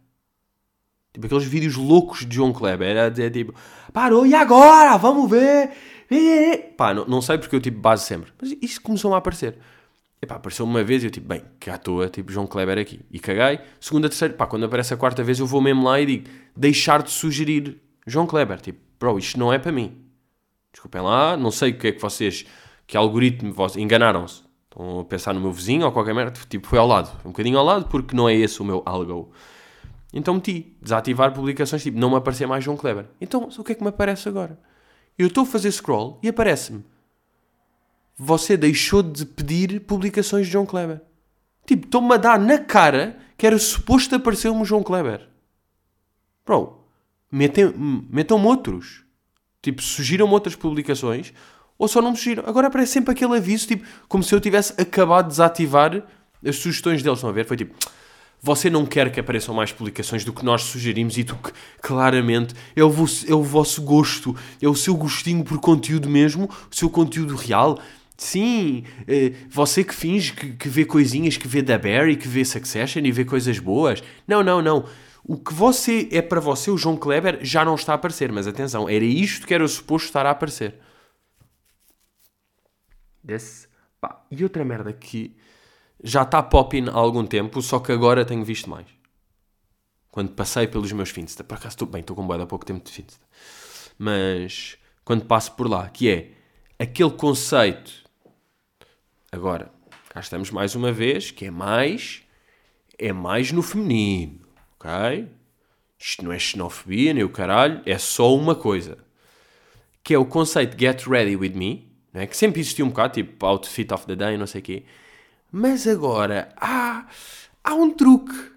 Tipo, 1.13 1.27
aqueles 1.27 1.45
vídeos 1.45 1.75
loucos 1.75 2.25
de 2.25 2.35
João 2.35 2.51
Kleber, 2.51 2.97
a 2.97 3.09
dizer 3.09 3.31
tipo, 3.31 3.53
parou, 3.93 4.25
e 4.25 4.35
agora? 4.35 4.97
Vamos 4.97 5.29
ver! 5.29 5.71
Pá, 6.75 6.93
não, 6.93 7.05
não 7.05 7.21
sei 7.21 7.37
porque 7.37 7.55
eu 7.55 7.61
tipo 7.61 7.79
base 7.79 8.05
sempre, 8.05 8.33
mas 8.39 8.53
isso 8.61 8.81
começou-me 8.81 9.15
a 9.15 9.19
aparecer. 9.19 9.57
Epá, 10.25 10.35
apareceu 10.37 10.65
uma 10.65 10.83
vez 10.83 11.03
e 11.03 11.05
eu 11.05 11.11
tipo, 11.11 11.27
bem, 11.27 11.43
à 11.71 11.77
toa, 11.77 12.09
tipo, 12.09 12.31
João 12.31 12.47
Kleber 12.47 12.79
aqui. 12.79 12.99
E 13.11 13.19
caguei. 13.19 13.59
Segunda, 13.79 14.09
terceira, 14.09 14.33
pá, 14.33 14.47
quando 14.47 14.65
aparece 14.65 14.91
a 14.91 14.97
quarta 14.97 15.23
vez 15.23 15.37
eu 15.39 15.45
vou 15.45 15.61
mesmo 15.61 15.83
lá 15.83 16.01
e 16.01 16.05
digo, 16.07 16.29
deixar 16.57 17.03
de 17.03 17.11
sugerir 17.11 17.79
João 18.07 18.25
Kleber. 18.25 18.59
Tipo, 18.59 18.79
bro, 18.99 19.19
isto 19.19 19.37
não 19.39 19.53
é 19.53 19.59
para 19.59 19.71
mim. 19.71 19.95
Desculpem 20.73 21.01
lá, 21.01 21.37
não 21.37 21.51
sei 21.51 21.71
o 21.71 21.77
que 21.77 21.87
é 21.89 21.91
que 21.91 22.01
vocês, 22.01 22.43
que 22.87 22.97
algoritmo, 22.97 23.53
vos- 23.53 23.75
enganaram-se. 23.77 24.43
Estão 24.63 25.01
a 25.01 25.05
pensar 25.05 25.31
no 25.33 25.39
meu 25.39 25.51
vizinho 25.51 25.85
ou 25.85 25.91
qualquer 25.91 26.15
merda, 26.15 26.39
tipo, 26.49 26.67
foi 26.67 26.79
ao 26.79 26.87
lado. 26.87 27.09
Um 27.23 27.29
bocadinho 27.29 27.59
ao 27.59 27.63
lado 27.63 27.85
porque 27.85 28.15
não 28.15 28.27
é 28.27 28.33
esse 28.33 28.59
o 28.61 28.65
meu 28.65 28.81
algo. 28.83 29.31
Então 30.11 30.33
meti, 30.33 30.75
desativar 30.81 31.33
publicações, 31.33 31.83
tipo, 31.83 31.99
não 31.99 32.09
me 32.09 32.15
aparecer 32.15 32.47
mais 32.47 32.63
João 32.63 32.75
Kleber. 32.77 33.05
Então, 33.21 33.47
o 33.55 33.63
que 33.63 33.73
é 33.73 33.75
que 33.75 33.83
me 33.83 33.89
aparece 33.89 34.27
agora? 34.27 34.59
Eu 35.19 35.27
estou 35.27 35.43
a 35.43 35.45
fazer 35.45 35.71
scroll 35.71 36.19
e 36.23 36.27
aparece-me. 36.29 36.83
Você 38.17 38.55
deixou 38.55 39.03
de 39.03 39.25
pedir 39.25 39.81
publicações 39.81 40.45
de 40.45 40.53
João 40.53 40.65
Kleber. 40.65 41.01
Tipo, 41.65 41.85
estão-me 41.85 42.13
a 42.13 42.17
dar 42.17 42.39
na 42.39 42.59
cara 42.59 43.17
que 43.37 43.45
era 43.45 43.57
suposto 43.57 44.15
aparecer-me 44.15 44.61
o 44.61 44.65
João 44.65 44.83
Kleber. 44.83 45.27
Bro, 46.45 46.85
metam-me 47.31 48.45
outros. 48.45 49.03
Tipo, 49.61 49.81
sugiram-me 49.81 50.33
outras 50.33 50.55
publicações 50.55 51.33
ou 51.77 51.87
só 51.87 52.01
não 52.01 52.11
me 52.11 52.17
sugiram. 52.17 52.43
Agora 52.45 52.67
aparece 52.67 52.93
sempre 52.93 53.11
aquele 53.11 53.35
aviso, 53.35 53.67
tipo, 53.67 53.85
como 54.07 54.23
se 54.23 54.33
eu 54.33 54.39
tivesse 54.39 54.79
acabado 54.79 55.25
de 55.25 55.31
desativar 55.31 56.03
as 56.45 56.55
sugestões 56.55 57.03
deles. 57.03 57.17
Estão 57.17 57.29
a 57.29 57.33
ver? 57.33 57.45
Foi 57.45 57.57
tipo, 57.57 57.75
você 58.41 58.69
não 58.69 58.85
quer 58.85 59.11
que 59.11 59.19
apareçam 59.19 59.53
mais 59.55 59.71
publicações 59.71 60.23
do 60.23 60.31
que 60.31 60.45
nós 60.45 60.61
sugerimos 60.63 61.17
e 61.17 61.23
tu, 61.23 61.35
que, 61.35 61.51
claramente, 61.81 62.53
é 62.75 62.83
o, 62.83 62.89
vosso, 62.89 63.29
é 63.29 63.33
o 63.33 63.43
vosso 63.43 63.81
gosto, 63.81 64.35
é 64.61 64.67
o 64.67 64.75
seu 64.75 64.95
gostinho 64.95 65.43
por 65.43 65.59
conteúdo 65.59 66.09
mesmo, 66.09 66.49
o 66.71 66.75
seu 66.75 66.89
conteúdo 66.89 67.35
real. 67.35 67.79
Sim, 68.17 68.85
eh, 69.07 69.33
você 69.49 69.83
que 69.83 69.93
finge 69.93 70.33
que, 70.33 70.69
vê 70.69 70.85
coisinhas, 70.85 71.35
que 71.35 71.47
vê 71.47 71.61
da 71.61 71.77
Barry, 71.77 72.15
que 72.15 72.27
vê 72.27 72.45
Succession 72.45 73.03
e 73.03 73.11
vê 73.11 73.25
coisas 73.25 73.59
boas. 73.59 74.01
Não, 74.27 74.41
não, 74.41 74.61
não. 74.61 74.87
O 75.23 75.37
que 75.37 75.53
você 75.53 76.07
é 76.11 76.21
para 76.21 76.39
você, 76.39 76.71
o 76.71 76.77
João 76.77 76.95
Kleber, 76.95 77.39
já 77.41 77.65
não 77.65 77.75
está 77.75 77.91
a 77.91 77.95
aparecer. 77.95 78.31
Mas 78.31 78.47
atenção, 78.47 78.87
era 78.87 79.03
isto 79.03 79.45
que 79.45 79.53
era 79.53 79.67
suposto 79.67 80.05
estar 80.07 80.25
a 80.25 80.31
aparecer. 80.31 80.75
Desse. 83.21 83.67
Pá, 83.99 84.23
e 84.31 84.43
outra 84.43 84.63
merda 84.63 84.93
que 84.93 85.35
já 86.03 86.21
está 86.21 86.41
popping 86.41 86.87
há 86.87 86.93
algum 86.93 87.25
tempo, 87.25 87.61
só 87.61 87.79
que 87.79 87.91
agora 87.91 88.23
tenho 88.23 88.45
visto 88.45 88.69
mais. 88.69 88.85
Quando 90.09 90.31
passei 90.31 90.67
pelos 90.67 90.91
meus 90.93 91.09
fins. 91.09 91.35
Por 91.35 91.55
acaso 91.55 91.69
estou 91.69 91.87
bem, 91.87 92.01
estou 92.01 92.15
com 92.15 92.25
boa 92.25 92.41
há 92.41 92.45
pouco 92.45 92.65
tempo 92.65 92.85
de 92.85 92.91
fins. 92.91 93.19
Mas 93.97 94.77
quando 95.03 95.25
passo 95.25 95.51
por 95.53 95.67
lá, 95.67 95.89
que 95.89 96.09
é 96.09 96.31
aquele 96.79 97.11
conceito 97.11 98.04
Agora, 99.35 99.69
cá 100.07 100.21
estamos 100.21 100.49
mais 100.49 100.75
uma 100.75 100.93
vez, 100.93 101.29
que 101.29 101.43
é 101.43 101.51
mais, 101.51 102.23
é 102.97 103.11
mais 103.11 103.51
no 103.51 103.61
feminino, 103.61 104.39
ok? 104.79 105.27
Isto 105.99 106.23
não 106.23 106.31
é 106.31 106.39
xenofobia, 106.39 107.13
nem 107.13 107.21
o 107.21 107.29
caralho, 107.29 107.81
é 107.85 107.97
só 107.97 108.33
uma 108.33 108.55
coisa. 108.55 108.97
Que 110.01 110.13
é 110.13 110.17
o 110.17 110.25
conceito 110.25 110.79
Get 110.79 111.05
Ready 111.05 111.35
With 111.35 111.49
Me, 111.49 111.91
não 112.13 112.21
é? 112.21 112.27
que 112.27 112.37
sempre 112.37 112.61
existiu 112.61 112.85
um 112.85 112.89
bocado, 112.89 113.15
tipo 113.15 113.45
Outfit 113.45 113.93
of 113.93 114.05
the 114.05 114.15
Day, 114.15 114.37
não 114.37 114.47
sei 114.47 114.61
o 114.61 114.63
quê. 114.63 114.83
Mas 115.51 115.85
agora 115.85 116.47
há, 116.55 117.05
há 117.61 117.75
um 117.75 117.91
truque. 117.91 118.53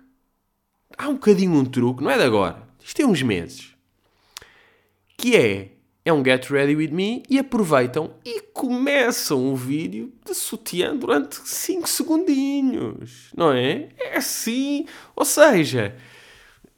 Há 0.96 1.08
um 1.08 1.14
bocadinho 1.14 1.54
um 1.54 1.64
truque, 1.64 2.04
não 2.04 2.10
é 2.12 2.16
de 2.16 2.22
agora. 2.22 2.62
Isto 2.78 2.98
tem 2.98 3.04
uns 3.04 3.20
meses. 3.20 3.74
Que 5.16 5.34
é 5.34 5.72
é 6.08 6.12
um 6.12 6.24
Get 6.24 6.48
Ready 6.48 6.74
With 6.74 6.88
Me 6.88 7.22
e 7.28 7.38
aproveitam 7.38 8.14
e 8.24 8.40
começam 8.40 9.52
o 9.52 9.56
vídeo 9.56 10.12
de 10.24 10.34
sutiã 10.34 10.96
durante 10.96 11.36
5 11.36 11.86
segundinhos, 11.88 13.30
não 13.36 13.52
é? 13.52 13.90
É 13.98 14.16
assim, 14.16 14.86
ou 15.14 15.24
seja, 15.24 15.94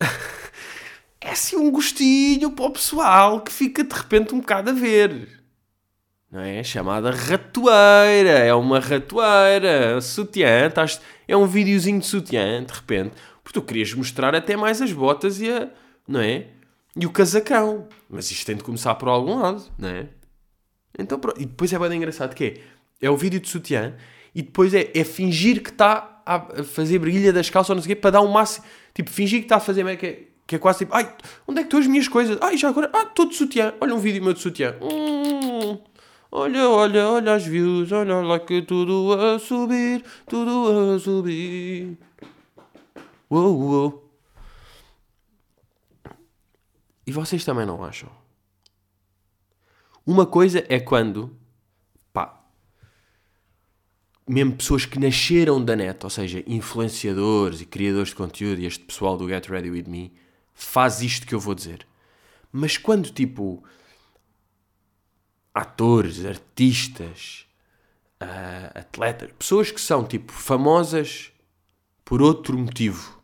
é 1.20 1.30
assim 1.30 1.56
um 1.56 1.70
gostinho 1.70 2.50
para 2.50 2.64
o 2.64 2.70
pessoal 2.72 3.40
que 3.40 3.52
fica 3.52 3.84
de 3.84 3.94
repente 3.94 4.34
um 4.34 4.40
bocado 4.40 4.70
a 4.70 4.72
ver. 4.72 5.40
Não 6.30 6.40
é? 6.40 6.62
Chamada 6.62 7.10
ratoeira, 7.10 8.30
é 8.30 8.54
uma 8.54 8.80
ratoeira, 8.80 10.00
sutiã, 10.00 10.66
estás, 10.66 11.00
é 11.26 11.36
um 11.36 11.46
videozinho 11.46 12.00
de 12.00 12.06
sutiã, 12.06 12.64
de 12.64 12.72
repente, 12.72 13.12
porque 13.42 13.58
tu 13.58 13.64
querias 13.64 13.92
mostrar 13.94 14.34
até 14.34 14.56
mais 14.56 14.82
as 14.82 14.92
botas 14.92 15.40
e 15.40 15.50
a, 15.50 15.68
não 16.06 16.20
é? 16.20 16.46
E 16.96 17.06
o 17.06 17.10
casacão. 17.10 17.88
Mas 18.08 18.30
isto 18.30 18.46
tem 18.46 18.56
de 18.56 18.64
começar 18.64 18.94
por 18.96 19.08
algum 19.08 19.40
lado, 19.40 19.62
não 19.78 19.88
é? 19.88 20.08
Então, 20.98 21.20
e 21.36 21.46
depois 21.46 21.72
é 21.72 21.78
bem 21.78 21.96
engraçado 21.96 22.34
que 22.34 22.44
é, 22.44 23.06
é 23.06 23.10
o 23.10 23.16
vídeo 23.16 23.40
de 23.40 23.48
sutiã 23.48 23.94
e 24.34 24.42
depois 24.42 24.74
é, 24.74 24.90
é 24.94 25.04
fingir 25.04 25.62
que 25.62 25.70
está 25.70 26.22
a 26.26 26.62
fazer 26.62 26.98
brilha 26.98 27.32
das 27.32 27.48
calças 27.48 27.70
ou 27.70 27.76
não 27.76 27.82
sei 27.82 27.92
o 27.92 27.96
quê 27.96 28.00
para 28.00 28.10
dar 28.10 28.20
um 28.20 28.30
máximo. 28.30 28.64
Tipo, 28.94 29.10
fingir 29.10 29.40
que 29.40 29.46
está 29.46 29.56
a 29.56 29.60
fazer, 29.60 29.84
que 29.96 30.06
é, 30.06 30.22
que 30.46 30.56
é 30.56 30.58
quase 30.58 30.80
tipo, 30.80 30.94
ai, 30.94 31.14
onde 31.46 31.60
é 31.60 31.62
que 31.62 31.66
estão 31.68 31.80
as 31.80 31.86
minhas 31.86 32.08
coisas? 32.08 32.38
Ai, 32.40 32.56
já 32.56 32.68
agora, 32.68 32.90
ah, 32.92 33.02
estou 33.02 33.26
de 33.26 33.34
sutiã. 33.36 33.72
Olha 33.80 33.94
um 33.94 33.98
vídeo 33.98 34.22
meu 34.22 34.32
de 34.32 34.40
sutiã. 34.40 34.76
Hum, 34.80 35.78
olha, 36.30 36.68
olha, 36.68 37.08
olha 37.08 37.34
as 37.34 37.46
views, 37.46 37.90
olha 37.92 38.16
lá 38.16 38.38
que 38.38 38.62
tudo 38.62 39.14
a 39.14 39.38
subir, 39.38 40.04
tudo 40.28 40.94
a 40.94 40.98
subir. 40.98 41.96
Uou, 43.30 43.60
uou. 43.60 44.09
E 47.10 47.12
vocês 47.12 47.44
também 47.44 47.66
não 47.66 47.82
acham? 47.82 48.08
Uma 50.06 50.24
coisa 50.24 50.64
é 50.68 50.78
quando, 50.78 51.36
pá, 52.12 52.40
mesmo 54.28 54.54
pessoas 54.54 54.86
que 54.86 54.96
nasceram 54.96 55.60
da 55.60 55.74
net, 55.74 56.04
ou 56.04 56.08
seja, 56.08 56.44
influenciadores 56.46 57.60
e 57.62 57.66
criadores 57.66 58.10
de 58.10 58.14
conteúdo, 58.14 58.60
e 58.60 58.64
este 58.64 58.84
pessoal 58.84 59.16
do 59.16 59.28
Get 59.28 59.48
Ready 59.48 59.72
With 59.72 59.88
Me, 59.88 60.12
faz 60.54 61.00
isto 61.00 61.26
que 61.26 61.34
eu 61.34 61.40
vou 61.40 61.52
dizer. 61.52 61.84
Mas 62.52 62.78
quando, 62.78 63.10
tipo, 63.10 63.60
atores, 65.52 66.24
artistas, 66.24 67.44
uh, 68.22 68.78
atletas, 68.78 69.32
pessoas 69.36 69.72
que 69.72 69.80
são, 69.80 70.06
tipo, 70.06 70.30
famosas 70.30 71.32
por 72.04 72.22
outro 72.22 72.56
motivo, 72.56 73.20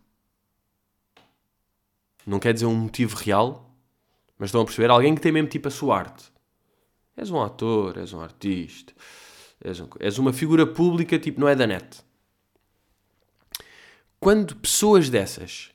não 2.26 2.40
quer 2.40 2.52
dizer 2.52 2.66
um 2.66 2.74
motivo 2.74 3.14
real, 3.14 3.65
mas 4.38 4.49
estão 4.49 4.61
a 4.61 4.64
perceber? 4.64 4.90
Alguém 4.90 5.14
que 5.14 5.20
tem 5.20 5.33
mesmo 5.33 5.49
tipo 5.49 5.68
a 5.68 5.70
sua 5.70 5.99
arte. 5.99 6.25
És 7.16 7.31
um 7.31 7.40
ator, 7.40 7.96
és 7.96 8.12
um 8.12 8.20
artista, 8.20 8.92
és, 9.62 9.81
um, 9.81 9.88
és 9.99 10.18
uma 10.18 10.33
figura 10.33 10.66
pública, 10.66 11.18
tipo, 11.18 11.40
não 11.40 11.49
é 11.49 11.55
da 11.55 11.66
net. 11.66 12.05
Quando 14.20 14.57
pessoas 14.57 15.09
dessas 15.09 15.70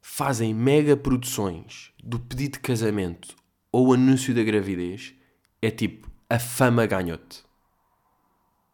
fazem 0.00 0.52
mega 0.52 0.96
produções 0.96 1.92
do 2.02 2.18
pedido 2.18 2.54
de 2.54 2.60
casamento 2.60 3.36
ou 3.70 3.92
anúncio 3.92 4.34
da 4.34 4.42
gravidez, 4.42 5.14
é 5.62 5.70
tipo, 5.70 6.10
a 6.28 6.38
fama 6.38 6.86
ganhou-te. 6.86 7.44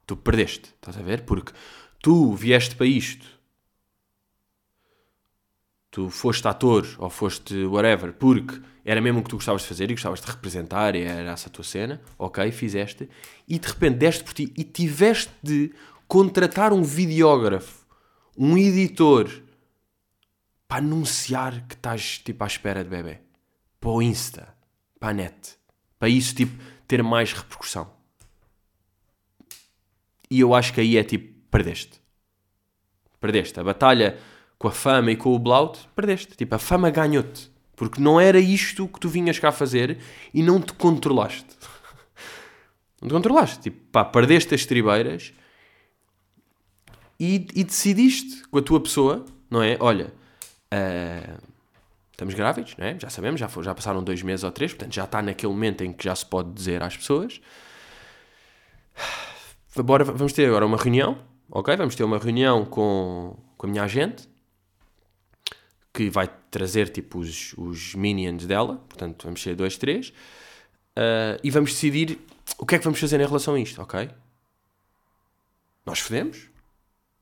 Tu 0.07 0.17
perdeste, 0.17 0.75
estás 0.75 0.97
a 0.97 1.03
ver? 1.03 1.25
Porque 1.25 1.53
tu 2.01 2.33
vieste 2.35 2.77
para 2.77 2.87
isto 2.87 3.36
tu 5.97 6.11
foste 6.11 6.47
ator 6.47 6.87
ou 6.99 7.09
foste 7.09 7.65
whatever 7.65 8.13
porque 8.13 8.61
era 8.85 9.01
mesmo 9.01 9.21
o 9.21 9.23
que 9.23 9.31
tu 9.31 9.37
gostavas 9.37 9.63
de 9.63 9.69
fazer 9.69 9.91
e 9.91 9.95
gostavas 9.95 10.21
de 10.21 10.27
representar 10.27 10.95
e 10.95 11.01
era 11.01 11.31
essa 11.31 11.49
a 11.49 11.51
tua 11.51 11.65
cena, 11.65 12.03
ok, 12.19 12.53
fizeste, 12.53 13.09
e 13.49 13.59
de 13.59 13.67
repente 13.67 13.97
deste 13.97 14.23
por 14.23 14.35
ti 14.35 14.53
e 14.59 14.63
tiveste 14.63 15.33
de 15.43 15.73
contratar 16.07 16.75
um 16.75 16.83
videógrafo, 16.83 17.87
um 18.37 18.59
editor, 18.59 19.43
para 20.69 20.85
anunciar 20.85 21.67
que 21.67 21.75
estás 21.75 22.19
tipo 22.19 22.45
à 22.45 22.47
espera 22.47 22.85
de 22.85 22.91
bebê, 22.91 23.21
para 23.81 23.89
o 23.89 24.03
Insta, 24.03 24.55
para 25.01 25.09
a 25.09 25.15
net, 25.15 25.57
para 25.99 26.11
isso 26.11 26.35
tipo 26.35 26.63
ter 26.87 27.03
mais 27.03 27.33
repercussão. 27.33 27.91
E 30.31 30.41
eu 30.41 30.55
acho 30.55 30.75
que 30.75 30.81
aí 30.83 30.99
é 30.99 31.03
tipo, 31.03 31.41
perdeste. 31.51 32.03
Perdeste. 33.19 33.59
A 33.59 33.65
batalha 33.65 34.19
com 34.59 34.69
a 34.69 34.71
fama 34.71 35.11
e 35.11 35.17
com 35.17 35.35
o 35.35 35.39
blout, 35.39 35.89
perdeste. 35.95 36.37
Tipo, 36.37 36.55
a 36.55 36.59
fama 36.59 36.91
ganhou-te. 36.91 37.51
Porque 37.75 38.01
não 38.01 38.19
era 38.19 38.39
isto 38.39 38.89
que 38.89 38.99
tu 38.99 39.09
vinhas 39.09 39.39
cá 39.39 39.53
fazer 39.53 39.99
e 40.33 40.43
não 40.43 40.61
te 40.61 40.73
controlaste. 40.73 41.47
não 43.03 43.09
te 43.09 43.13
controlaste. 43.13 43.61
Tipo, 43.61 43.79
pá, 43.93 44.05
perdeste 44.05 44.55
as 44.55 44.65
tribeiras 44.65 45.35
e, 47.21 47.47
e 47.55 47.65
decidiste 47.65 48.47
com 48.49 48.59
a 48.59 48.63
tua 48.63 48.81
pessoa, 48.81 49.27
não 49.51 49.63
é? 49.63 49.77
Olha, 49.79 50.13
uh, 50.73 51.39
estamos 52.13 52.33
grávidos, 52.35 52.75
não 52.79 52.87
é? 52.87 52.99
Já 52.99 53.11
sabemos, 53.11 53.39
já, 53.39 53.49
já 53.61 53.75
passaram 53.75 54.03
dois 54.03 54.23
meses 54.23 54.43
ou 54.43 54.51
três, 54.51 54.73
portanto 54.73 54.95
já 54.95 55.05
está 55.05 55.21
naquele 55.21 55.53
momento 55.53 55.85
em 55.85 55.93
que 55.93 56.05
já 56.05 56.15
se 56.15 56.25
pode 56.25 56.53
dizer 56.53 56.83
às 56.83 56.97
pessoas. 56.97 57.41
Bora, 59.77 60.03
vamos 60.05 60.33
ter 60.33 60.47
agora 60.47 60.65
uma 60.65 60.79
reunião, 60.79 61.19
ok? 61.51 61.77
Vamos 61.77 61.95
ter 61.95 62.05
uma 62.05 62.17
reunião 62.17 62.65
com, 62.65 63.37
com 63.59 63.67
a 63.67 63.71
minha 63.71 63.83
agente 63.83 64.27
que 65.97 66.11
vai 66.11 66.29
trazer 66.51 66.91
tipo 66.91 67.19
os, 67.19 67.55
os 67.57 67.95
minions 67.95 68.45
dela, 68.45 68.77
portanto 68.87 69.25
vamos 69.25 69.43
ser 69.43 69.57
dois, 69.57 69.79
três, 69.79 70.11
uh, 70.11 71.41
e 71.43 71.51
vamos 71.51 71.73
decidir 71.73 72.19
o 72.59 72.67
que 72.67 72.75
é 72.75 72.79
que 72.79 72.85
vamos 72.85 73.01
fazer 73.01 73.19
em 73.19 73.25
relação 73.25 73.55
a 73.55 73.59
isto, 73.59 73.81
ok? 73.81 74.11
Nós 75.87 76.01
fodemos, 76.01 76.51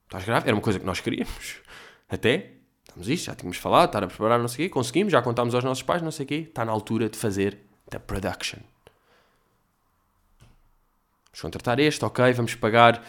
estás 0.06 0.24
grave, 0.24 0.48
era 0.48 0.56
uma 0.56 0.60
coisa 0.62 0.80
que 0.80 0.84
nós 0.84 0.98
queríamos, 0.98 1.60
até, 2.10 2.54
estamos 2.82 3.08
isto, 3.08 3.26
já 3.26 3.36
tínhamos 3.36 3.58
falado, 3.58 3.90
estar 3.90 4.02
a 4.02 4.08
preparar, 4.08 4.40
não 4.40 4.48
sei 4.48 4.66
o 4.66 4.68
quê, 4.68 4.74
conseguimos, 4.74 5.12
já 5.12 5.22
contámos 5.22 5.54
aos 5.54 5.62
nossos 5.62 5.84
pais, 5.84 6.02
não 6.02 6.10
sei 6.10 6.24
o 6.24 6.26
quê, 6.26 6.46
está 6.48 6.64
na 6.64 6.72
altura 6.72 7.08
de 7.08 7.16
fazer 7.16 7.60
da 7.88 8.00
production. 8.00 8.58
Vamos 11.26 11.40
contratar 11.40 11.78
este, 11.78 12.04
ok, 12.04 12.32
vamos 12.32 12.56
pagar 12.56 13.06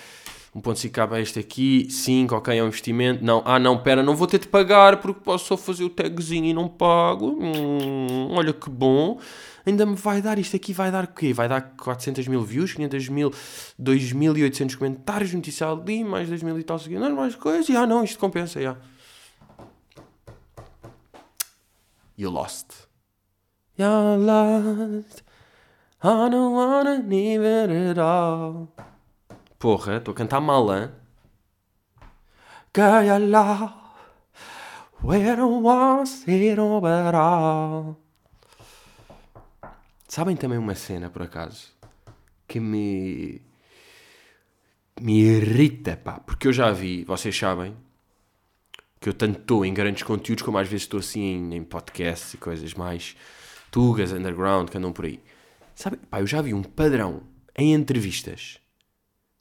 1.5 0.56 0.90
cabe 0.90 1.22
este 1.22 1.38
aqui, 1.38 1.86
5, 1.92 2.34
ok, 2.34 2.58
é 2.58 2.64
um 2.64 2.68
investimento. 2.68 3.22
Não, 3.22 3.44
ah 3.46 3.60
não, 3.60 3.78
pera, 3.78 4.02
não 4.02 4.16
vou 4.16 4.26
ter 4.26 4.40
de 4.40 4.48
pagar 4.48 5.02
porque 5.02 5.20
posso 5.20 5.48
só 5.48 5.58
fazer 5.58 5.84
o 5.84 5.90
tagzinho 5.90 6.46
e 6.46 6.54
não 6.54 6.70
pago. 6.70 7.38
Hum, 7.42 8.32
olha 8.32 8.54
que 8.54 8.70
bom. 8.70 9.20
Ainda 9.66 9.86
me 9.86 9.96
vai 9.96 10.22
dar, 10.22 10.40
isto 10.40 10.56
aqui 10.56 10.72
vai 10.72 10.90
dar 10.90 11.04
o 11.04 11.08
quê? 11.08 11.34
Vai 11.34 11.50
dar 11.50 11.76
400 11.76 12.26
mil 12.30 12.42
views, 12.42 12.74
500 12.74 13.10
mil, 13.10 13.32
2.800 13.82 14.78
comentários, 14.78 15.34
notícia 15.34 15.68
ali, 15.68 16.06
mais 16.06 16.30
2 16.30 16.42
mil 16.42 16.58
e 16.58 16.64
tal 16.64 16.80
seguidores, 16.80 17.14
mais 17.14 17.36
coisas. 17.36 17.68
E 17.68 17.76
ah 17.76 17.86
não, 17.86 18.04
isto 18.04 18.18
compensa, 18.18 18.62
já. 18.62 18.78
You 22.18 22.30
lost. 22.30 22.68
You 23.78 23.88
lost. 24.20 25.22
I 26.02 26.30
don't 26.30 26.56
wanna 26.56 27.04
leave 27.06 27.44
it 27.44 27.74
at 27.92 27.98
all. 27.98 28.70
Porra, 29.66 29.98
estou 29.98 30.12
a 30.12 30.16
cantar 30.16 30.40
mal, 30.40 30.72
hein? 30.78 30.92
Girl, 32.72 33.18
love, 33.18 33.74
we 35.04 35.36
don't 35.36 35.64
want 35.64 36.08
it 36.28 36.60
at 36.60 37.16
all. 37.16 38.00
Sabem 40.08 40.36
também 40.36 40.60
uma 40.60 40.76
cena, 40.76 41.10
por 41.10 41.24
acaso, 41.24 41.74
que 42.48 42.60
me... 42.60 43.42
me 45.02 45.22
irrita, 45.22 45.98
pá, 45.98 46.20
porque 46.20 46.48
eu 46.48 46.54
já 46.54 46.70
vi, 46.72 47.04
vocês 47.04 47.36
sabem, 47.36 47.76
que 49.02 49.10
eu 49.10 49.16
tanto 49.16 49.40
estou 49.40 49.66
em 49.66 49.74
grandes 49.74 50.04
conteúdos 50.04 50.44
como 50.44 50.60
às 50.60 50.68
vezes 50.68 50.84
estou 50.84 51.00
assim 51.00 51.22
em, 51.22 51.56
em 51.56 51.64
podcasts 51.64 52.36
e 52.36 52.38
coisas 52.38 52.76
mais 52.76 53.16
tugas, 53.72 54.12
underground, 54.12 54.70
que 54.70 54.78
andam 54.78 54.94
por 54.94 55.06
aí. 55.06 55.20
Sabe, 55.74 55.98
pá, 55.98 56.20
eu 56.20 56.28
já 56.28 56.40
vi 56.40 56.54
um 56.54 56.62
padrão 56.62 57.24
em 57.58 57.74
entrevistas 57.74 58.64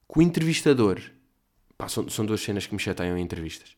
que 0.09 0.19
o 0.19 0.23
entrevistador, 0.23 1.01
pá, 1.77 1.89
são, 1.89 2.09
são 2.09 2.25
duas 2.27 2.41
cenas 2.41 2.67
que 2.67 2.75
me 2.75 2.81
chateiam 2.81 3.17
em 3.19 3.23
entrevistas, 3.23 3.77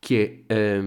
que 0.00 0.44
é, 0.48 0.80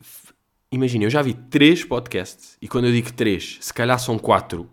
f- 0.00 0.32
imagina, 0.70 1.04
eu 1.04 1.10
já 1.10 1.22
vi 1.22 1.34
três 1.34 1.84
podcasts, 1.84 2.56
e 2.60 2.68
quando 2.68 2.86
eu 2.86 2.92
digo 2.92 3.12
três, 3.12 3.58
se 3.60 3.72
calhar 3.72 3.98
são 3.98 4.18
quatro, 4.18 4.68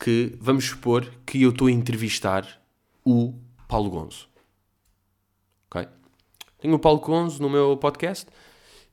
que 0.00 0.36
vamos 0.40 0.64
supor 0.64 1.08
que 1.24 1.42
eu 1.42 1.50
estou 1.50 1.68
a 1.68 1.70
entrevistar 1.70 2.60
o 3.04 3.34
Paulo 3.68 3.88
Gonzo. 3.90 4.28
Ok? 5.70 5.86
Tenho 6.58 6.74
o 6.74 6.78
Paulo 6.78 6.98
Gonzo 7.00 7.40
no 7.40 7.48
meu 7.48 7.76
podcast 7.76 8.26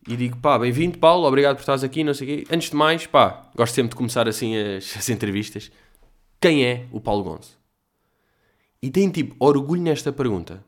e 0.07 0.15
digo, 0.15 0.37
pá, 0.37 0.57
bem-vindo 0.59 0.99
Paulo, 0.99 1.27
obrigado 1.27 1.55
por 1.55 1.61
estares 1.61 1.83
aqui, 1.83 2.03
não 2.03 2.13
sei 2.13 2.27
o 2.27 2.45
quê. 2.45 2.53
Antes 2.53 2.69
de 2.69 2.75
mais, 2.75 3.07
pá, 3.07 3.49
gosto 3.55 3.73
sempre 3.73 3.89
de 3.89 3.95
começar 3.95 4.27
assim 4.27 4.55
as, 4.55 4.93
as 4.97 5.09
entrevistas. 5.09 5.71
Quem 6.39 6.65
é 6.65 6.87
o 6.91 7.01
Paulo 7.01 7.23
Gonzo? 7.23 7.57
E 8.81 8.89
têm 8.89 9.09
tipo 9.09 9.35
orgulho 9.39 9.81
nesta 9.81 10.11
pergunta. 10.11 10.63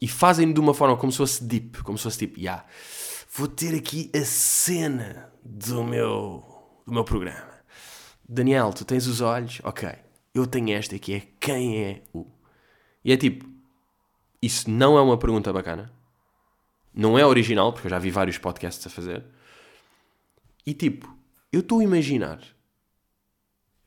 E 0.00 0.08
fazem 0.08 0.52
de 0.52 0.60
uma 0.60 0.74
forma 0.74 0.96
como 0.96 1.12
se 1.12 1.18
fosse 1.18 1.44
deep, 1.44 1.82
como 1.82 1.98
se 1.98 2.04
fosse 2.04 2.18
tipo, 2.18 2.38
yeah, 2.38 2.64
vou 3.30 3.46
ter 3.46 3.74
aqui 3.76 4.10
a 4.14 4.24
cena 4.24 5.30
do 5.42 5.84
meu, 5.84 6.44
do 6.86 6.92
meu 6.92 7.04
programa. 7.04 7.52
Daniel, 8.26 8.72
tu 8.72 8.84
tens 8.84 9.06
os 9.06 9.20
olhos? 9.20 9.60
Ok. 9.62 9.88
Eu 10.34 10.46
tenho 10.46 10.76
esta 10.76 10.98
que 10.98 11.14
é 11.14 11.22
quem 11.38 11.84
é 11.84 12.02
o. 12.12 12.26
E 13.04 13.12
é 13.12 13.16
tipo, 13.16 13.46
isso 14.40 14.70
não 14.70 14.96
é 14.96 15.02
uma 15.02 15.18
pergunta 15.18 15.52
bacana. 15.52 15.92
Não 16.92 17.18
é 17.18 17.26
original, 17.26 17.72
porque 17.72 17.86
eu 17.86 17.90
já 17.90 17.98
vi 17.98 18.10
vários 18.10 18.38
podcasts 18.38 18.86
a 18.86 18.90
fazer. 18.90 19.24
E 20.66 20.72
tipo, 20.72 21.14
eu 21.52 21.60
estou 21.60 21.80
a 21.80 21.84
imaginar 21.84 22.40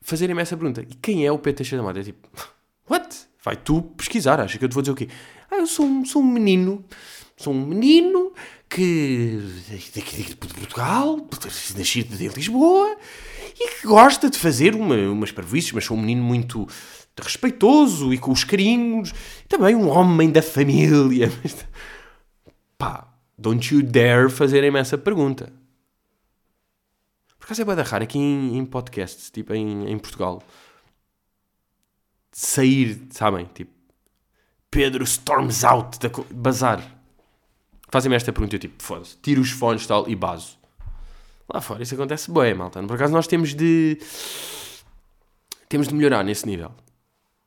fazerem-me 0.00 0.42
essa 0.42 0.56
pergunta. 0.56 0.82
E 0.82 0.94
quem 0.94 1.26
é 1.26 1.32
o 1.32 1.38
Pedro 1.38 1.58
Teixeira 1.58 1.82
da 1.82 1.86
Mota? 1.88 2.00
É 2.00 2.04
tipo, 2.04 2.28
what? 2.88 3.16
Vai 3.44 3.56
tu 3.56 3.82
pesquisar, 3.82 4.40
acha 4.40 4.58
que 4.58 4.64
eu 4.64 4.68
te 4.68 4.74
vou 4.74 4.82
dizer 4.82 4.92
o 4.92 4.96
quê? 4.96 5.08
Ah, 5.50 5.56
eu 5.56 5.66
sou, 5.66 5.86
um- 5.86 6.04
sou 6.04 6.20
um 6.22 6.26
menino, 6.26 6.84
sou 7.36 7.52
um 7.54 7.64
menino 7.66 8.32
que 8.68 9.38
daqui 9.94 10.22
de 10.24 10.36
Portugal, 10.36 11.16
nascido 11.76 12.16
de 12.16 12.28
Lisboa, 12.28 12.96
e 13.58 13.68
que 13.80 13.86
gosta 13.86 14.28
de 14.28 14.36
fazer 14.38 14.74
uma, 14.74 14.96
umas 15.10 15.30
parvoíces, 15.32 15.72
mas 15.72 15.84
sou 15.84 15.96
um 15.96 16.00
menino 16.00 16.22
muito 16.22 16.66
respeitoso 17.20 18.12
e 18.12 18.18
com 18.18 18.30
os 18.32 18.44
carinhos, 18.44 19.12
também 19.48 19.74
um 19.74 19.88
homem 19.88 20.30
da 20.30 20.42
família. 20.42 21.32
Pá, 22.76 23.08
don't 23.38 23.72
you 23.74 23.82
dare 23.82 24.28
fazerem-me 24.30 24.78
essa 24.78 24.98
pergunta. 24.98 25.52
Acaso 27.48 27.62
é 27.62 27.64
bem 27.64 27.82
raro 27.82 28.04
aqui 28.04 28.18
em, 28.18 28.58
em 28.58 28.66
podcasts, 28.66 29.30
tipo 29.30 29.54
em, 29.54 29.90
em 29.90 29.98
Portugal, 29.98 30.42
sair, 32.30 33.06
sabem? 33.08 33.46
Tipo, 33.54 33.70
Pedro 34.70 35.02
storms 35.04 35.64
out 35.64 35.98
da 35.98 36.10
bazar. 36.30 36.82
Fazem-me 37.88 38.16
esta 38.16 38.34
pergunta 38.34 38.56
eu 38.56 38.60
tipo, 38.60 38.82
foda-se, 38.82 39.16
tiro 39.22 39.40
os 39.40 39.50
fones 39.50 39.86
tal 39.86 40.06
e 40.06 40.14
baso. 40.14 40.58
Lá 41.50 41.62
fora 41.62 41.82
isso 41.82 41.94
acontece 41.94 42.30
bem, 42.30 42.52
malta. 42.52 42.82
Por 42.82 42.96
acaso 42.96 43.14
nós 43.14 43.26
temos 43.26 43.54
de. 43.54 43.98
Temos 45.70 45.88
de 45.88 45.94
melhorar 45.94 46.22
nesse 46.22 46.44
nível. 46.44 46.74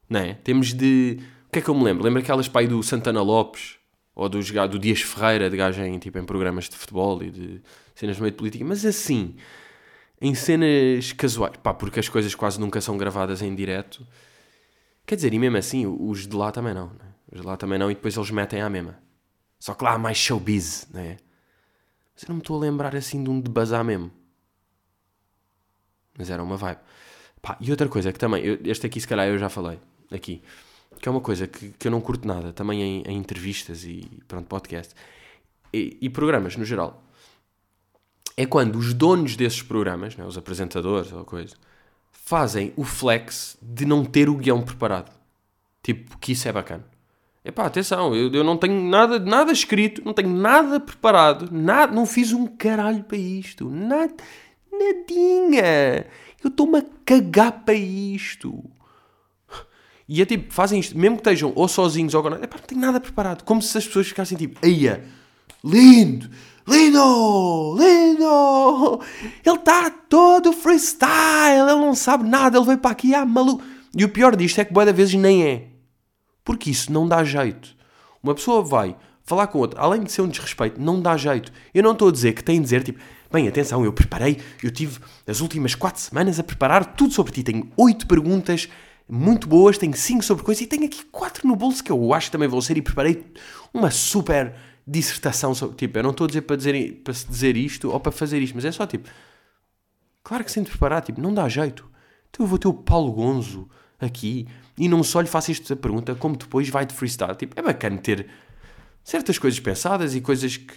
Não 0.10 0.20
é? 0.20 0.34
Temos 0.34 0.74
de. 0.74 1.20
O 1.48 1.52
que 1.52 1.60
é 1.60 1.62
que 1.62 1.70
eu 1.70 1.76
me 1.76 1.84
lembro? 1.84 2.04
Lembro 2.04 2.24
aquelas 2.24 2.48
pai 2.48 2.66
do 2.66 2.82
Santana 2.82 3.22
Lopes 3.22 3.76
ou 4.16 4.28
do, 4.28 4.40
do 4.68 4.80
Dias 4.80 5.02
Ferreira, 5.04 5.48
de 5.48 5.56
gajo 5.56 5.80
em, 5.84 6.00
tipo, 6.00 6.18
em 6.18 6.26
programas 6.26 6.68
de 6.68 6.76
futebol 6.76 7.22
e 7.22 7.30
de 7.30 7.62
cenas 7.94 8.20
meio 8.20 8.32
de 8.32 8.38
política, 8.38 8.66
mas 8.66 8.84
assim, 8.84 9.36
em 10.22 10.36
cenas 10.36 11.12
casuais, 11.14 11.58
pá, 11.58 11.74
porque 11.74 12.00
as 12.00 12.08
coisas 12.08 12.36
quase 12.36 12.60
nunca 12.60 12.80
são 12.80 12.96
gravadas 12.98 13.42
em 13.42 13.54
direto. 13.56 14.06
Quer 15.06 15.16
dizer, 15.16 15.34
e 15.34 15.40
mesmo 15.40 15.58
assim, 15.58 15.86
os 15.88 16.28
de 16.28 16.36
lá 16.36 16.52
também 16.52 16.74
não, 16.74 16.88
né? 16.88 17.14
Os 17.32 17.42
de 17.42 17.48
lá 17.48 17.58
também 17.58 17.80
não, 17.80 17.90
e 17.90 17.96
depois 17.96 18.16
eles 18.16 18.30
metem 18.32 18.62
à 18.62 18.70
mesma. 18.70 18.98
Só 19.60 19.74
que 19.74 19.84
lá 19.84 19.94
há 19.94 19.98
mais 19.98 20.18
showbiz, 20.18 20.88
né? 20.94 21.18
Mas 22.14 22.24
eu 22.24 22.30
não 22.30 22.36
me 22.36 22.42
estou 22.42 22.58
a 22.58 22.60
lembrar 22.60 22.96
assim 22.96 23.24
de 23.24 23.30
um 23.30 23.42
de 23.42 23.50
bazar 23.50 23.84
mesmo. 23.84 24.12
Mas 26.18 26.30
era 26.30 26.44
uma 26.44 26.58
vibe. 26.58 26.80
Pá, 27.42 27.58
e 27.60 27.72
outra 27.72 27.88
coisa 27.90 28.14
que 28.14 28.20
também, 28.20 28.44
eu- 28.46 28.60
este 28.66 28.86
aqui 28.86 29.00
se 29.02 29.08
calhar 29.08 29.28
eu 29.28 29.38
já 29.38 29.50
falei, 29.50 29.80
aqui, 30.12 30.42
que 31.02 31.08
é 31.10 31.12
uma 31.12 31.22
coisa 31.22 31.48
que, 31.48 31.70
que 31.70 31.88
eu 31.88 31.92
não 31.92 32.00
curto 32.02 32.28
nada, 32.28 32.54
também 32.54 32.82
em, 32.82 33.02
em 33.08 33.18
entrevistas 33.18 33.84
e 33.86 34.08
pronto, 34.28 34.46
podcast, 34.48 34.94
e, 35.74 35.98
e 36.02 36.10
programas 36.10 36.56
no 36.56 36.64
geral, 36.66 37.04
é 38.38 38.46
quando 38.46 38.78
os 38.78 38.94
donos 38.94 39.36
desses 39.36 39.62
programas, 39.62 40.16
né, 40.16 40.26
os 40.26 40.38
apresentadores 40.38 41.12
ou 41.12 41.26
coisa, 41.26 41.56
fazem 42.12 42.74
o 42.76 42.84
flex 42.84 43.58
de 43.62 43.86
não 43.86 44.06
ter 44.06 44.30
o 44.30 44.36
guião 44.36 44.62
preparado. 44.62 45.12
Tipo, 45.84 46.18
que 46.18 46.32
isso 46.34 46.48
é 46.48 46.52
bacana. 46.52 46.86
Epá, 47.44 47.66
atenção, 47.66 48.16
eu, 48.16 48.32
eu 48.32 48.44
não 48.44 48.56
tenho 48.56 48.82
nada, 48.84 49.20
nada 49.20 49.52
escrito, 49.52 50.04
não 50.06 50.14
tenho 50.14 50.30
nada 50.30 50.80
preparado, 50.80 51.50
nada, 51.52 51.92
não 51.92 52.06
fiz 52.06 52.32
um 52.32 52.46
caralho 52.46 53.04
para 53.04 53.18
isto, 53.18 53.68
nada, 53.68 54.14
nadinha. 54.72 56.06
Eu 56.44 56.50
estou-me 56.50 56.78
a 56.78 56.86
cagar 57.04 57.64
para 57.64 57.74
isto. 57.74 58.64
E 60.08 60.22
é 60.22 60.26
tipo, 60.26 60.54
fazem 60.54 60.80
isto, 60.80 60.98
mesmo 60.98 61.18
que 61.18 61.22
estejam 61.22 61.52
ou 61.56 61.68
sozinhos 61.68 62.14
ou 62.14 62.28
epá, 62.28 62.58
não 62.58 62.66
tenho 62.66 62.82
nada 62.82 63.00
preparado. 63.00 63.44
Como 63.44 63.62
se 63.62 63.78
as 63.78 63.88
pessoas 63.88 64.08
ficassem 64.08 64.38
tipo, 64.38 64.64
eia, 64.66 65.04
lindo, 65.64 66.30
lindo, 66.68 67.78
lindo, 67.78 69.00
ele 69.46 69.56
está 69.56 69.90
todo 69.90 70.54
freestyle, 70.54 71.70
ele 71.70 71.80
não 71.80 71.96
sabe 71.96 72.28
nada, 72.28 72.58
ele 72.58 72.66
veio 72.66 72.78
para 72.78 72.92
aqui, 72.92 73.14
ah, 73.14 73.26
maluco. 73.26 73.64
E 73.96 74.06
o 74.06 74.10
pior 74.10 74.36
disto 74.36 74.60
é 74.60 74.66
que 74.66 74.74
boa 74.74 74.92
vezes 74.92 75.16
nem 75.16 75.44
é. 75.44 75.68
Porque 76.44 76.70
isso 76.70 76.92
não 76.92 77.08
dá 77.08 77.24
jeito. 77.24 77.76
Uma 78.24 78.34
pessoa 78.34 78.62
vai 78.62 78.96
falar 79.24 79.48
com 79.48 79.60
outra, 79.60 79.80
além 79.80 80.04
de 80.04 80.12
ser 80.12 80.22
um 80.22 80.28
desrespeito, 80.28 80.82
não 80.82 81.02
dá 81.02 81.16
jeito. 81.16 81.52
Eu 81.74 81.84
não 81.84 81.92
estou 81.92 82.10
a 82.10 82.12
dizer 82.12 82.34
que 82.34 82.44
tem 82.44 82.58
de 82.58 82.64
dizer, 82.64 82.84
tipo, 82.84 83.00
bem, 83.32 83.48
atenção, 83.48 83.84
eu 83.84 83.94
preparei, 83.94 84.40
eu 84.64 84.72
tive 84.72 85.00
as 85.28 85.42
últimas 85.42 85.76
quatro 85.76 86.02
semanas 86.02 86.40
a 86.40 86.44
preparar 86.44 86.96
tudo 86.96 87.14
sobre 87.14 87.32
ti. 87.32 87.44
Tenho 87.44 87.70
oito 87.78 88.08
perguntas 88.08 88.68
muito 89.08 89.48
boas, 89.48 89.78
tenho 89.78 89.96
cinco 89.96 90.24
sobre 90.24 90.44
coisas 90.44 90.64
e 90.64 90.68
tenho 90.68 90.86
aqui 90.86 91.04
quatro 91.12 91.48
no 91.48 91.56
bolso 91.56 91.84
que 91.84 91.92
eu 91.92 92.14
acho 92.14 92.28
que 92.28 92.32
também 92.32 92.48
vão 92.48 92.62
ser 92.62 92.78
e 92.78 92.82
preparei 92.82 93.26
uma 93.74 93.92
super 93.92 94.56
dissertação 94.86 95.54
sobre. 95.54 95.76
Tipo, 95.76 96.00
eu 96.00 96.04
não 96.04 96.12
estou 96.12 96.26
a 96.26 96.28
dizer 96.28 96.42
para 96.42 96.56
dizer, 96.56 97.02
para 97.04 97.14
dizer 97.14 97.58
isto 97.58 97.90
ou 97.90 98.00
para 98.00 98.12
fazer 98.12 98.42
isto, 98.42 98.56
mas 98.56 98.66
é 98.66 98.72
só 98.72 98.86
tipo, 98.86 99.10
claro 100.24 100.44
que 100.44 100.52
sem 100.52 100.64
te 100.64 100.70
preparar, 100.70 101.02
tipo, 101.02 101.22
não 101.22 101.34
dá 101.34 101.48
jeito. 101.48 101.90
Então 102.30 102.46
eu 102.46 102.50
vou 102.50 102.58
ter 102.58 102.68
o 102.68 102.74
Paulo 102.74 103.12
Gonzo 103.12 103.70
aqui 104.00 104.48
e 104.78 104.88
não 104.88 105.04
só 105.04 105.22
lhe 105.22 105.28
faço 105.28 105.52
esta 105.52 105.76
pergunta, 105.76 106.16
como 106.16 106.36
depois 106.36 106.70
vai 106.70 106.86
de 106.86 106.94
freestyle. 106.94 107.36
Tipo, 107.36 107.60
é 107.60 107.62
bacana 107.62 107.98
ter 107.98 108.30
certas 109.04 109.38
coisas 109.38 109.60
pensadas 109.60 110.16
e 110.16 110.22
coisas 110.22 110.58
que, 110.58 110.74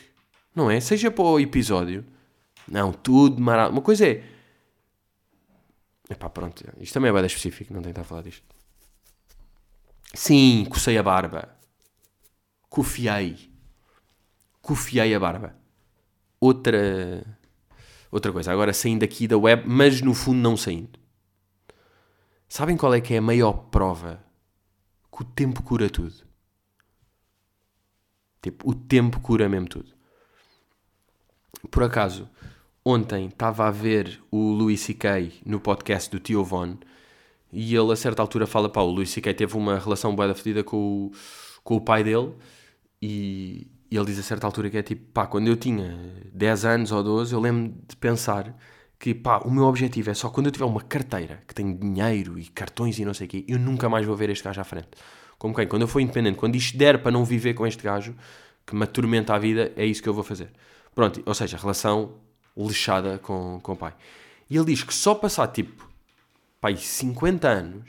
não 0.54 0.70
é? 0.70 0.80
Seja 0.80 1.10
para 1.10 1.24
o 1.24 1.40
episódio. 1.40 2.04
Não, 2.68 2.92
tudo 2.92 3.40
marado. 3.40 3.72
Uma 3.72 3.82
coisa 3.82 4.06
é. 4.06 4.24
Epá, 6.10 6.28
pronto, 6.28 6.64
isto 6.80 6.92
também 6.92 7.10
é 7.10 7.12
bem 7.12 7.24
específico, 7.24 7.72
não 7.72 7.80
tenho 7.80 7.94
que 7.94 8.00
estar 8.00 8.02
a 8.02 8.08
falar 8.08 8.22
disto. 8.22 8.44
Sim, 10.12 10.66
cocei 10.68 10.96
a 10.98 11.02
barba. 11.02 11.48
Cofiei. 12.68 13.53
Cofiei 14.64 15.14
a 15.14 15.20
barba. 15.20 15.54
Outra. 16.40 17.22
Outra 18.10 18.32
coisa, 18.32 18.50
agora 18.50 18.72
saindo 18.72 19.04
aqui 19.04 19.28
da 19.28 19.36
web, 19.36 19.64
mas 19.66 20.00
no 20.00 20.14
fundo 20.14 20.38
não 20.38 20.56
saindo. 20.56 20.98
Sabem 22.48 22.74
qual 22.74 22.94
é 22.94 23.00
que 23.00 23.12
é 23.12 23.18
a 23.18 23.22
maior 23.22 23.52
prova 23.70 24.24
que 25.14 25.22
o 25.22 25.24
tempo 25.24 25.62
cura 25.62 25.90
tudo? 25.90 26.14
Tipo, 28.40 28.70
o 28.70 28.74
tempo 28.74 29.20
cura 29.20 29.48
mesmo 29.50 29.68
tudo. 29.68 29.92
Por 31.70 31.82
acaso, 31.82 32.26
ontem 32.82 33.26
estava 33.26 33.66
a 33.66 33.70
ver 33.70 34.22
o 34.30 34.50
Louis 34.50 34.80
C.K. 34.80 35.42
no 35.44 35.60
podcast 35.60 36.10
do 36.10 36.18
Tio 36.18 36.42
Von 36.42 36.78
e 37.52 37.76
ele 37.76 37.92
a 37.92 37.96
certa 37.96 38.22
altura 38.22 38.46
fala, 38.46 38.70
pá, 38.70 38.80
o 38.80 38.90
Louis 38.90 39.10
C.K. 39.10 39.34
teve 39.34 39.56
uma 39.58 39.78
relação 39.78 40.14
da 40.16 40.34
fedida 40.34 40.64
com 40.64 41.06
o, 41.06 41.12
com 41.62 41.76
o 41.76 41.80
pai 41.82 42.02
dele 42.02 42.32
e, 43.02 43.66
e 43.94 43.96
ele 43.96 44.06
diz 44.06 44.18
a 44.18 44.24
certa 44.24 44.44
altura 44.44 44.68
que 44.68 44.76
é 44.76 44.82
tipo, 44.82 45.12
pá, 45.12 45.24
quando 45.24 45.46
eu 45.46 45.56
tinha 45.56 45.96
10 46.32 46.64
anos 46.64 46.90
ou 46.90 47.00
12, 47.00 47.32
eu 47.32 47.38
lembro 47.38 47.72
de 47.86 47.94
pensar 47.94 48.52
que, 48.98 49.14
pá, 49.14 49.38
o 49.44 49.50
meu 49.52 49.66
objetivo 49.66 50.10
é 50.10 50.14
só 50.14 50.28
quando 50.30 50.46
eu 50.46 50.50
tiver 50.50 50.64
uma 50.64 50.80
carteira 50.80 51.44
que 51.46 51.54
tem 51.54 51.76
dinheiro 51.76 52.36
e 52.36 52.46
cartões 52.46 52.98
e 52.98 53.04
não 53.04 53.14
sei 53.14 53.28
o 53.28 53.30
quê, 53.30 53.44
eu 53.46 53.56
nunca 53.56 53.88
mais 53.88 54.04
vou 54.04 54.16
ver 54.16 54.30
este 54.30 54.42
gajo 54.42 54.60
à 54.60 54.64
frente. 54.64 54.88
Como 55.38 55.54
quem? 55.54 55.68
Quando 55.68 55.82
eu 55.82 55.86
for 55.86 56.00
independente, 56.00 56.36
quando 56.36 56.56
isto 56.56 56.76
der 56.76 57.04
para 57.04 57.12
não 57.12 57.24
viver 57.24 57.54
com 57.54 57.64
este 57.64 57.84
gajo 57.84 58.16
que 58.66 58.74
me 58.74 58.82
atormenta 58.82 59.32
a 59.32 59.38
vida, 59.38 59.70
é 59.76 59.86
isso 59.86 60.02
que 60.02 60.08
eu 60.08 60.14
vou 60.14 60.24
fazer. 60.24 60.50
Pronto, 60.92 61.22
ou 61.24 61.32
seja, 61.32 61.56
relação 61.56 62.16
lixada 62.56 63.20
com, 63.20 63.60
com 63.62 63.74
o 63.74 63.76
pai. 63.76 63.94
E 64.50 64.56
ele 64.56 64.66
diz 64.66 64.82
que 64.82 64.92
só 64.92 65.14
passar 65.14 65.46
tipo 65.46 65.88
pai, 66.60 66.76
50 66.76 67.46
anos, 67.46 67.84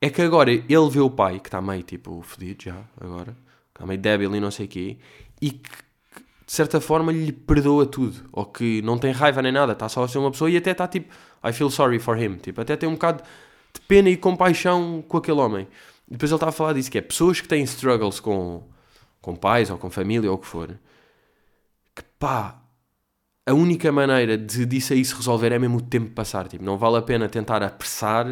é 0.00 0.10
que 0.10 0.20
agora 0.20 0.50
ele 0.50 0.90
vê 0.90 0.98
o 0.98 1.08
pai, 1.08 1.38
que 1.38 1.46
está 1.46 1.62
meio 1.62 1.84
tipo 1.84 2.20
fedido 2.22 2.64
já, 2.64 2.82
agora, 3.00 3.36
está 3.82 3.86
meio 3.86 4.00
débil 4.00 4.34
e 4.34 4.40
não 4.40 4.50
sei 4.50 4.66
o 4.66 4.68
quê, 4.68 4.96
e 5.40 5.50
que 5.50 5.70
de 6.46 6.52
certa 6.52 6.80
forma 6.80 7.12
lhe 7.12 7.32
perdoa 7.32 7.86
tudo, 7.86 8.28
ou 8.32 8.44
que 8.46 8.80
não 8.82 8.98
tem 8.98 9.12
raiva 9.12 9.42
nem 9.42 9.52
nada, 9.52 9.72
está 9.72 9.88
só 9.88 10.04
a 10.04 10.08
ser 10.08 10.18
uma 10.18 10.30
pessoa 10.30 10.50
e 10.50 10.56
até 10.56 10.70
está 10.70 10.86
tipo, 10.86 11.12
I 11.44 11.52
feel 11.52 11.70
sorry 11.70 11.98
for 11.98 12.16
him, 12.20 12.36
tipo, 12.36 12.60
até 12.60 12.76
tem 12.76 12.88
um 12.88 12.92
bocado 12.92 13.22
de 13.74 13.80
pena 13.82 14.08
e 14.08 14.16
compaixão 14.16 15.02
com 15.08 15.16
aquele 15.16 15.40
homem. 15.40 15.66
Depois 16.06 16.30
ele 16.30 16.36
estava 16.36 16.50
a 16.50 16.52
falar 16.52 16.74
disso, 16.74 16.90
que 16.90 16.98
é 16.98 17.00
pessoas 17.00 17.40
que 17.40 17.48
têm 17.48 17.62
struggles 17.62 18.20
com, 18.20 18.62
com 19.20 19.34
pais 19.34 19.70
ou 19.70 19.78
com 19.78 19.90
família 19.90 20.30
ou 20.30 20.36
o 20.36 20.38
que 20.38 20.46
for, 20.46 20.78
que 21.94 22.02
pá, 22.18 22.60
a 23.46 23.54
única 23.54 23.90
maneira 23.90 24.36
de 24.38 24.66
disso 24.66 24.92
aí 24.92 25.04
se 25.04 25.14
resolver 25.14 25.52
é 25.52 25.58
mesmo 25.58 25.78
o 25.78 25.82
tempo 25.82 26.10
passar, 26.10 26.46
tipo, 26.48 26.64
não 26.64 26.76
vale 26.76 26.98
a 26.98 27.02
pena 27.02 27.28
tentar 27.28 27.62
apressar 27.62 28.26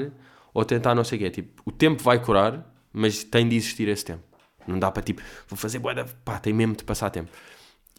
ou 0.53 0.65
tentar 0.65 0.95
não 0.95 1.05
sei 1.05 1.19
o 1.19 1.23
quê, 1.23 1.31
tipo, 1.31 1.63
o 1.65 1.73
tempo 1.73 2.03
vai 2.03 2.23
curar, 2.23 2.71
mas 2.93 3.25
tem 3.25 3.49
de 3.49 3.57
existir 3.57 3.89
esse 3.89 4.05
tempo. 4.05 4.30
Não 4.67 4.79
dá 4.79 4.91
para 4.91 5.03
tipo, 5.03 5.23
vou 5.49 5.57
fazer 5.57 5.79
boeda, 5.79 6.05
pá, 6.25 6.39
tem 6.39 6.53
mesmo 6.53 6.77
de 6.77 6.85
passar 6.85 7.11
tempo. 7.11 7.31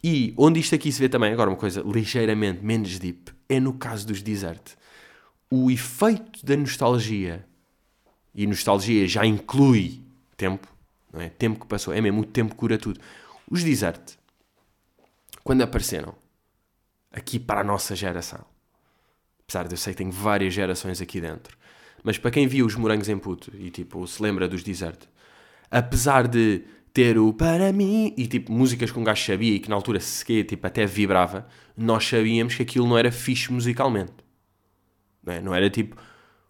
E 0.02 0.34
onde 0.36 0.58
isto 0.58 0.74
aqui 0.74 0.90
se 0.90 0.98
vê 0.98 1.08
também, 1.08 1.32
agora 1.32 1.48
uma 1.48 1.56
coisa 1.56 1.82
ligeiramente 1.82 2.64
menos 2.64 2.98
deep, 2.98 3.32
é 3.48 3.60
no 3.60 3.74
caso 3.74 4.06
dos 4.06 4.20
desert. 4.20 4.72
O 5.50 5.70
efeito 5.70 6.44
da 6.44 6.56
nostalgia, 6.56 7.46
e 8.34 8.46
nostalgia 8.46 9.06
já 9.06 9.24
inclui 9.24 10.02
tempo, 10.36 10.66
não 11.12 11.20
é? 11.20 11.28
Tempo 11.28 11.60
que 11.60 11.66
passou, 11.66 11.94
é 11.94 12.00
mesmo 12.00 12.22
o 12.22 12.24
tempo 12.24 12.54
cura 12.54 12.78
tudo. 12.78 12.98
Os 13.48 13.62
desert, 13.62 14.16
quando 15.44 15.62
apareceram, 15.62 16.14
aqui 17.12 17.38
para 17.38 17.60
a 17.60 17.64
nossa 17.64 17.94
geração, 17.94 18.44
apesar 19.44 19.68
de 19.68 19.74
eu 19.74 19.78
sei 19.78 19.92
que 19.92 19.98
tenho 19.98 20.10
várias 20.10 20.54
gerações 20.54 21.00
aqui 21.00 21.20
dentro, 21.20 21.56
mas 22.02 22.18
para 22.18 22.30
quem 22.30 22.46
viu 22.46 22.66
os 22.66 22.74
morangos 22.74 23.08
em 23.08 23.18
puto 23.18 23.52
e 23.54 23.70
tipo 23.70 24.04
se 24.06 24.20
lembra 24.22 24.48
dos 24.48 24.62
desert, 24.62 25.06
apesar 25.72 26.28
de 26.28 26.62
ter 26.92 27.16
o 27.18 27.32
para 27.32 27.72
mim 27.72 28.12
e 28.18 28.26
tipo 28.26 28.52
músicas 28.52 28.90
que 28.90 28.98
um 28.98 29.04
gajo 29.04 29.24
sabia 29.24 29.54
e 29.54 29.58
que 29.58 29.70
na 29.70 29.74
altura 29.74 29.98
se 29.98 30.44
tipo 30.44 30.66
até 30.66 30.84
vibrava, 30.84 31.48
nós 31.74 32.06
sabíamos 32.06 32.54
que 32.54 32.62
aquilo 32.62 32.86
não 32.86 32.98
era 32.98 33.10
fixe 33.10 33.50
musicalmente. 33.50 34.12
Não, 35.24 35.32
é? 35.32 35.40
não 35.40 35.54
era 35.54 35.70
tipo, 35.70 35.96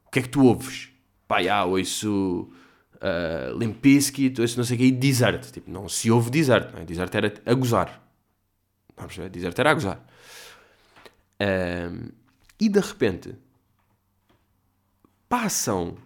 o 0.04 0.10
que 0.10 0.18
é 0.18 0.22
que 0.22 0.28
tu 0.28 0.44
ouves? 0.44 0.90
Pá, 1.28 1.40
já, 1.40 1.64
ouço 1.64 2.50
uh, 2.96 3.56
Limp 3.56 3.80
Bizkit, 3.80 4.40
ouço 4.40 4.56
não 4.56 4.64
sei 4.64 4.76
o 4.76 4.78
que, 4.80 4.86
e 4.86 4.90
Desert. 4.90 5.52
Tipo, 5.52 5.70
não 5.70 5.88
se 5.88 6.10
ouve 6.10 6.30
Desert, 6.30 6.72
não 6.72 6.80
é? 6.80 6.84
Desert 6.84 7.14
era 7.14 7.32
a 7.46 7.54
gozar. 7.54 8.02
Não 8.96 9.06
perceber? 9.06 9.28
Desert 9.28 9.56
era 9.58 9.70
a 9.70 9.74
gozar. 9.74 10.04
Uh, 11.40 12.12
e 12.58 12.68
de 12.68 12.80
repente, 12.80 13.34
passam 15.28 15.96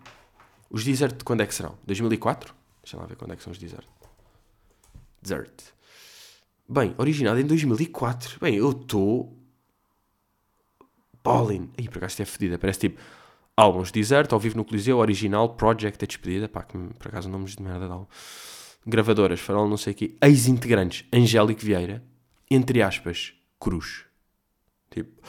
os 0.69 0.85
Desert, 0.85 1.23
quando 1.25 1.41
é 1.43 1.47
que 1.47 1.55
serão? 1.55 1.79
2004? 1.87 2.56
Deixa 2.87 2.99
lá 2.99 3.05
ver 3.05 3.17
quando 3.17 3.33
é 3.33 3.37
que 3.37 3.43
são 3.43 3.51
os 3.53 3.59
Desert. 3.59 3.85
Desert. 5.21 5.61
Bem, 6.69 6.95
originado 6.99 7.41
em 7.41 7.45
2004. 7.45 8.39
Bem, 8.41 8.55
eu 8.55 8.71
estou. 8.71 9.37
Ballin. 11.25 11.69
Aí, 11.77 11.89
por 11.89 11.99
acaso, 11.99 12.13
isto 12.13 12.23
é 12.23 12.25
fedida. 12.25 12.57
Parece 12.61 12.79
tipo 12.79 13.01
álbuns 13.57 13.91
Desert, 13.91 14.33
ao 14.33 14.39
vivo 14.39 14.57
no 14.57 14.65
Coliseu, 14.65 14.99
original, 14.99 15.57
Project, 15.57 16.05
a 16.05 16.07
despedida. 16.07 16.49
Pá, 16.49 16.63
que 16.63 16.79
por 16.79 17.09
acaso 17.09 17.29
nomes 17.29 17.57
de 17.57 17.63
merda 17.65 17.87
de 17.87 17.93
álbum. 17.93 18.07
Gravadoras, 18.87 19.41
farol, 19.41 19.69
não 19.69 19.77
sei 19.77 19.93
o 19.93 19.97
quê. 19.97 20.17
Ex-integrantes, 20.23 21.09
Angélico 21.13 21.63
Vieira. 21.63 22.05
Entre 22.49 22.83
aspas, 22.83 23.35
Cruz. 23.59 24.05
Tipo. 24.91 25.21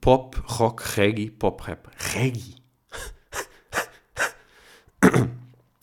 Pop, 0.00 0.36
rock, 0.42 0.82
reggae, 0.96 1.30
pop 1.30 1.62
rap. 1.62 1.88
Reggae? 1.96 2.59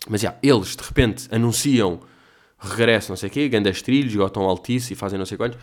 Mas 0.09 0.21
já, 0.21 0.37
eles 0.41 0.75
de 0.75 0.83
repente 0.83 1.27
anunciam 1.33 2.01
regresso, 2.57 3.09
não 3.11 3.17
sei 3.17 3.29
o 3.29 3.31
quê, 3.31 3.49
grandes 3.49 3.81
trilhos, 3.81 4.15
gotam 4.15 4.43
altíssimo 4.43 4.93
e 4.93 4.95
fazem 4.95 5.19
não 5.19 5.25
sei 5.25 5.37
quantos. 5.37 5.59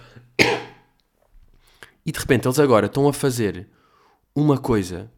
E 2.06 2.12
de 2.12 2.18
repente 2.18 2.46
eles 2.46 2.58
agora 2.58 2.86
estão 2.86 3.08
a 3.08 3.12
fazer 3.12 3.66
uma 4.34 4.58
coisa, 4.58 5.10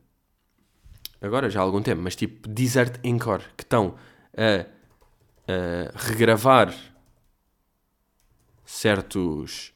agora 1.21 1.51
já 1.51 1.61
há 1.61 1.63
algum 1.63 1.83
tempo, 1.83 2.01
mas 2.03 2.15
tipo 2.15 2.49
Desert 2.49 3.01
Encore, 3.03 3.43
que 3.57 3.65
estão 3.65 3.97
a, 4.37 4.67
a 5.51 5.99
regravar 5.99 6.75
certos 8.65 9.73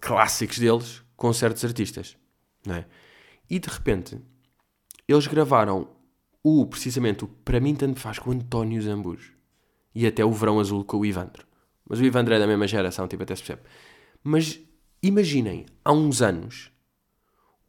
clássicos 0.00 0.58
deles 0.58 1.02
com 1.16 1.32
certos 1.32 1.64
artistas, 1.64 2.16
não 2.64 2.76
é? 2.76 2.86
E 3.48 3.58
de 3.58 3.68
repente 3.68 4.20
eles 5.08 5.26
gravaram 5.26 5.88
o, 6.42 6.66
precisamente, 6.66 7.24
o 7.24 7.28
que 7.28 7.34
para 7.44 7.60
mim 7.60 7.74
tanto 7.74 8.00
faz 8.00 8.18
com 8.18 8.30
o 8.30 8.32
António 8.32 8.80
Zambujo. 8.80 9.34
E 9.94 10.06
até 10.06 10.24
o 10.24 10.32
Verão 10.32 10.60
Azul 10.60 10.84
com 10.84 10.98
o 10.98 11.06
Ivandro. 11.06 11.46
Mas 11.88 11.98
o 11.98 12.04
Ivandro 12.04 12.32
é 12.32 12.38
da 12.38 12.46
mesma 12.46 12.66
geração, 12.66 13.08
tipo, 13.08 13.22
até 13.22 13.34
se 13.34 13.42
percebe. 13.42 13.68
Mas 14.22 14.60
imaginem, 15.02 15.66
há 15.84 15.92
uns 15.92 16.22
anos, 16.22 16.70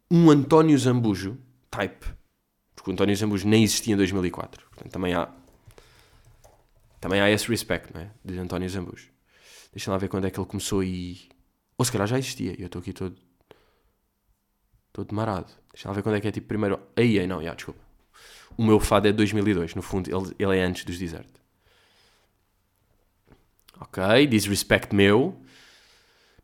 um 0.09 0.29
António 0.29 0.77
Zambujo, 0.77 1.37
type, 1.69 2.05
porque 2.75 2.91
o 2.91 2.93
António 2.93 3.15
Zambujo 3.15 3.47
nem 3.47 3.63
existia 3.63 3.93
em 3.93 3.97
2004. 3.97 4.65
Portanto, 4.69 4.91
também 4.91 5.13
há, 5.13 5.29
também 6.99 7.19
há 7.19 7.29
esse 7.29 7.47
respect, 7.47 7.93
não 7.93 8.01
é? 8.01 8.11
De 8.23 8.37
António 8.37 8.69
Zambujo. 8.69 9.09
Deixa 9.73 9.89
lá 9.89 9.97
ver 9.97 10.09
quando 10.09 10.25
é 10.25 10.31
que 10.31 10.39
ele 10.39 10.47
começou 10.47 10.83
e... 10.83 11.29
Ou 11.77 11.85
se 11.85 11.91
calhar 11.91 12.07
já 12.07 12.19
existia, 12.19 12.55
eu 12.59 12.67
estou 12.67 12.79
aqui 12.79 12.93
todo... 12.93 13.15
Todo 14.93 15.15
marado. 15.15 15.51
Deixa 15.73 15.87
lá 15.87 15.95
ver 15.95 16.03
quando 16.03 16.15
é 16.15 16.21
que 16.21 16.27
é, 16.27 16.31
tipo, 16.31 16.47
primeiro... 16.47 16.79
Aí, 16.95 17.17
aí, 17.17 17.25
não, 17.25 17.41
já, 17.41 17.53
desculpa. 17.53 17.90
O 18.57 18.63
meu 18.63 18.79
fado 18.79 19.07
é 19.07 19.11
de 19.11 19.17
2002, 19.17 19.75
no 19.75 19.81
fundo, 19.81 20.09
ele, 20.09 20.35
ele 20.37 20.57
é 20.57 20.63
antes 20.63 20.83
dos 20.85 20.97
Desert. 20.97 21.27
Ok, 23.79 24.27
disrespect 24.27 24.93
meu. 24.95 25.35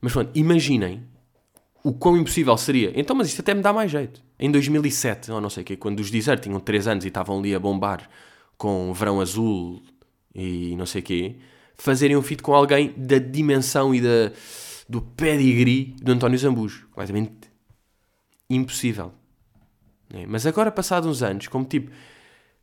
Mas 0.02 0.14
pronto, 0.14 0.32
imaginem 0.36 1.04
o 1.84 1.94
quão 1.94 2.18
impossível 2.18 2.58
seria. 2.58 2.92
Então, 2.96 3.16
mas 3.16 3.28
isto 3.28 3.42
até 3.42 3.54
me 3.54 3.62
dá 3.62 3.72
mais 3.72 3.92
jeito. 3.92 4.22
Em 4.40 4.52
2007, 4.52 5.32
ou 5.32 5.40
não 5.40 5.50
sei 5.50 5.64
o 5.64 5.66
quê, 5.66 5.78
quando 5.78 6.00
os 6.00 6.12
Desert 6.12 6.42
tinham 6.42 6.60
3 6.60 6.88
anos 6.88 7.06
e 7.06 7.08
estavam 7.08 7.40
ali 7.40 7.56
a 7.56 7.60
bombar 7.60 8.10
com 8.58 8.92
Verão 8.94 9.22
Azul 9.22 9.82
e 10.34 10.76
não 10.76 10.86
sei 10.86 11.02
o 11.02 11.04
quê, 11.04 11.36
fazerem 11.76 12.18
um 12.18 12.22
feat 12.22 12.42
com 12.42 12.54
alguém 12.54 12.94
da 12.98 13.20
dimensão 13.20 13.94
e 13.94 14.02
da, 14.02 14.32
do 14.90 15.02
pedigree 15.02 15.96
do 16.02 16.12
António 16.12 16.38
Zambujo. 16.38 16.88
Completamente 16.90 17.34
impossível. 18.50 19.14
É, 20.14 20.26
mas 20.26 20.46
agora, 20.46 20.72
passados 20.72 21.10
uns 21.10 21.22
anos, 21.22 21.48
como 21.48 21.66
tipo, 21.66 21.92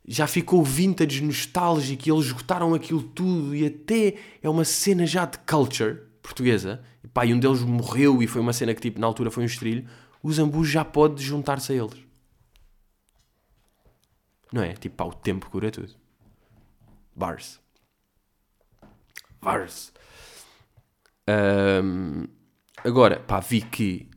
já 0.07 0.27
ficou 0.27 0.63
vintage, 0.63 1.23
nostálgico 1.23 2.07
e 2.07 2.11
eles 2.11 2.25
esgotaram 2.25 2.73
aquilo 2.73 3.03
tudo 3.03 3.55
e 3.55 3.65
até 3.65 4.15
é 4.41 4.49
uma 4.49 4.63
cena 4.63 5.05
já 5.05 5.25
de 5.25 5.37
culture 5.39 6.01
portuguesa, 6.21 6.83
e 7.03 7.07
pá, 7.07 7.25
e 7.25 7.33
um 7.33 7.39
deles 7.39 7.61
morreu 7.61 8.21
e 8.21 8.27
foi 8.27 8.41
uma 8.41 8.53
cena 8.53 8.73
que 8.73 8.81
tipo, 8.81 8.99
na 8.99 9.07
altura 9.07 9.29
foi 9.29 9.43
um 9.43 9.47
estrilho, 9.47 9.87
o 10.23 10.31
Zambu 10.31 10.65
já 10.65 10.83
pode 10.83 11.23
juntar-se 11.23 11.71
a 11.71 11.75
eles. 11.75 12.03
Não 14.51 14.63
é? 14.63 14.73
Tipo, 14.73 14.95
pá, 14.95 15.05
o 15.05 15.13
tempo 15.13 15.49
cura 15.49 15.69
tudo. 15.69 15.93
Bars. 17.15 17.59
Bars. 19.41 19.93
Um, 21.27 22.27
agora, 22.83 23.19
pá, 23.19 23.39
vi 23.39 23.61
que 23.61 24.09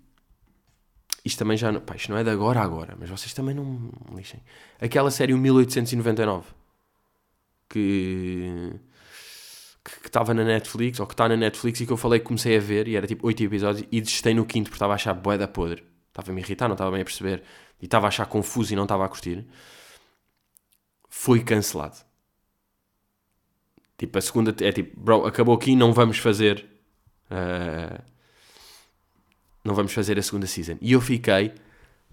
isto 1.24 1.38
também 1.38 1.56
já 1.56 1.72
não, 1.72 1.80
pá, 1.80 1.96
isto 1.96 2.10
não 2.10 2.18
é 2.18 2.24
de 2.24 2.30
agora 2.30 2.60
a 2.60 2.62
agora, 2.62 2.96
mas 2.98 3.10
vocês 3.10 3.32
também 3.32 3.54
não 3.54 3.64
me 3.64 4.16
lixem. 4.16 4.40
Aquela 4.80 5.10
série 5.10 5.34
1899 5.34 6.46
que 7.68 8.80
que 10.02 10.08
estava 10.08 10.34
na 10.34 10.44
Netflix, 10.44 11.00
ou 11.00 11.06
que 11.06 11.14
está 11.14 11.28
na 11.28 11.36
Netflix 11.36 11.80
e 11.80 11.86
que 11.86 11.92
eu 11.92 11.96
falei 11.96 12.20
que 12.20 12.26
comecei 12.26 12.56
a 12.56 12.60
ver, 12.60 12.86
e 12.88 12.96
era 12.96 13.06
tipo 13.06 13.26
8 13.26 13.42
episódios, 13.42 13.88
e 13.90 14.00
desistei 14.00 14.34
no 14.34 14.44
quinto 14.44 14.64
porque 14.64 14.76
estava 14.76 14.92
a 14.92 14.96
achar 14.96 15.14
boeda 15.14 15.48
podre. 15.48 15.82
Estava 16.08 16.30
a 16.30 16.34
me 16.34 16.42
irritar, 16.42 16.68
não 16.68 16.74
estava 16.74 16.90
bem 16.90 17.00
a 17.00 17.04
perceber, 17.04 17.42
e 17.80 17.86
estava 17.86 18.06
a 18.06 18.08
achar 18.08 18.26
confuso 18.26 18.72
e 18.72 18.76
não 18.76 18.82
estava 18.82 19.04
a 19.04 19.08
curtir. 19.08 19.46
Foi 21.08 21.42
cancelado. 21.42 21.96
Tipo, 23.96 24.18
a 24.18 24.20
segunda 24.20 24.54
é 24.64 24.72
tipo, 24.72 25.00
bro, 25.00 25.26
acabou 25.26 25.54
aqui, 25.54 25.74
não 25.74 25.92
vamos 25.92 26.18
fazer. 26.18 26.66
Uh, 27.30 28.02
não 29.68 29.74
vamos 29.74 29.92
fazer 29.92 30.18
a 30.18 30.22
segunda 30.22 30.46
season. 30.46 30.76
E 30.80 30.92
eu 30.92 31.00
fiquei, 31.00 31.52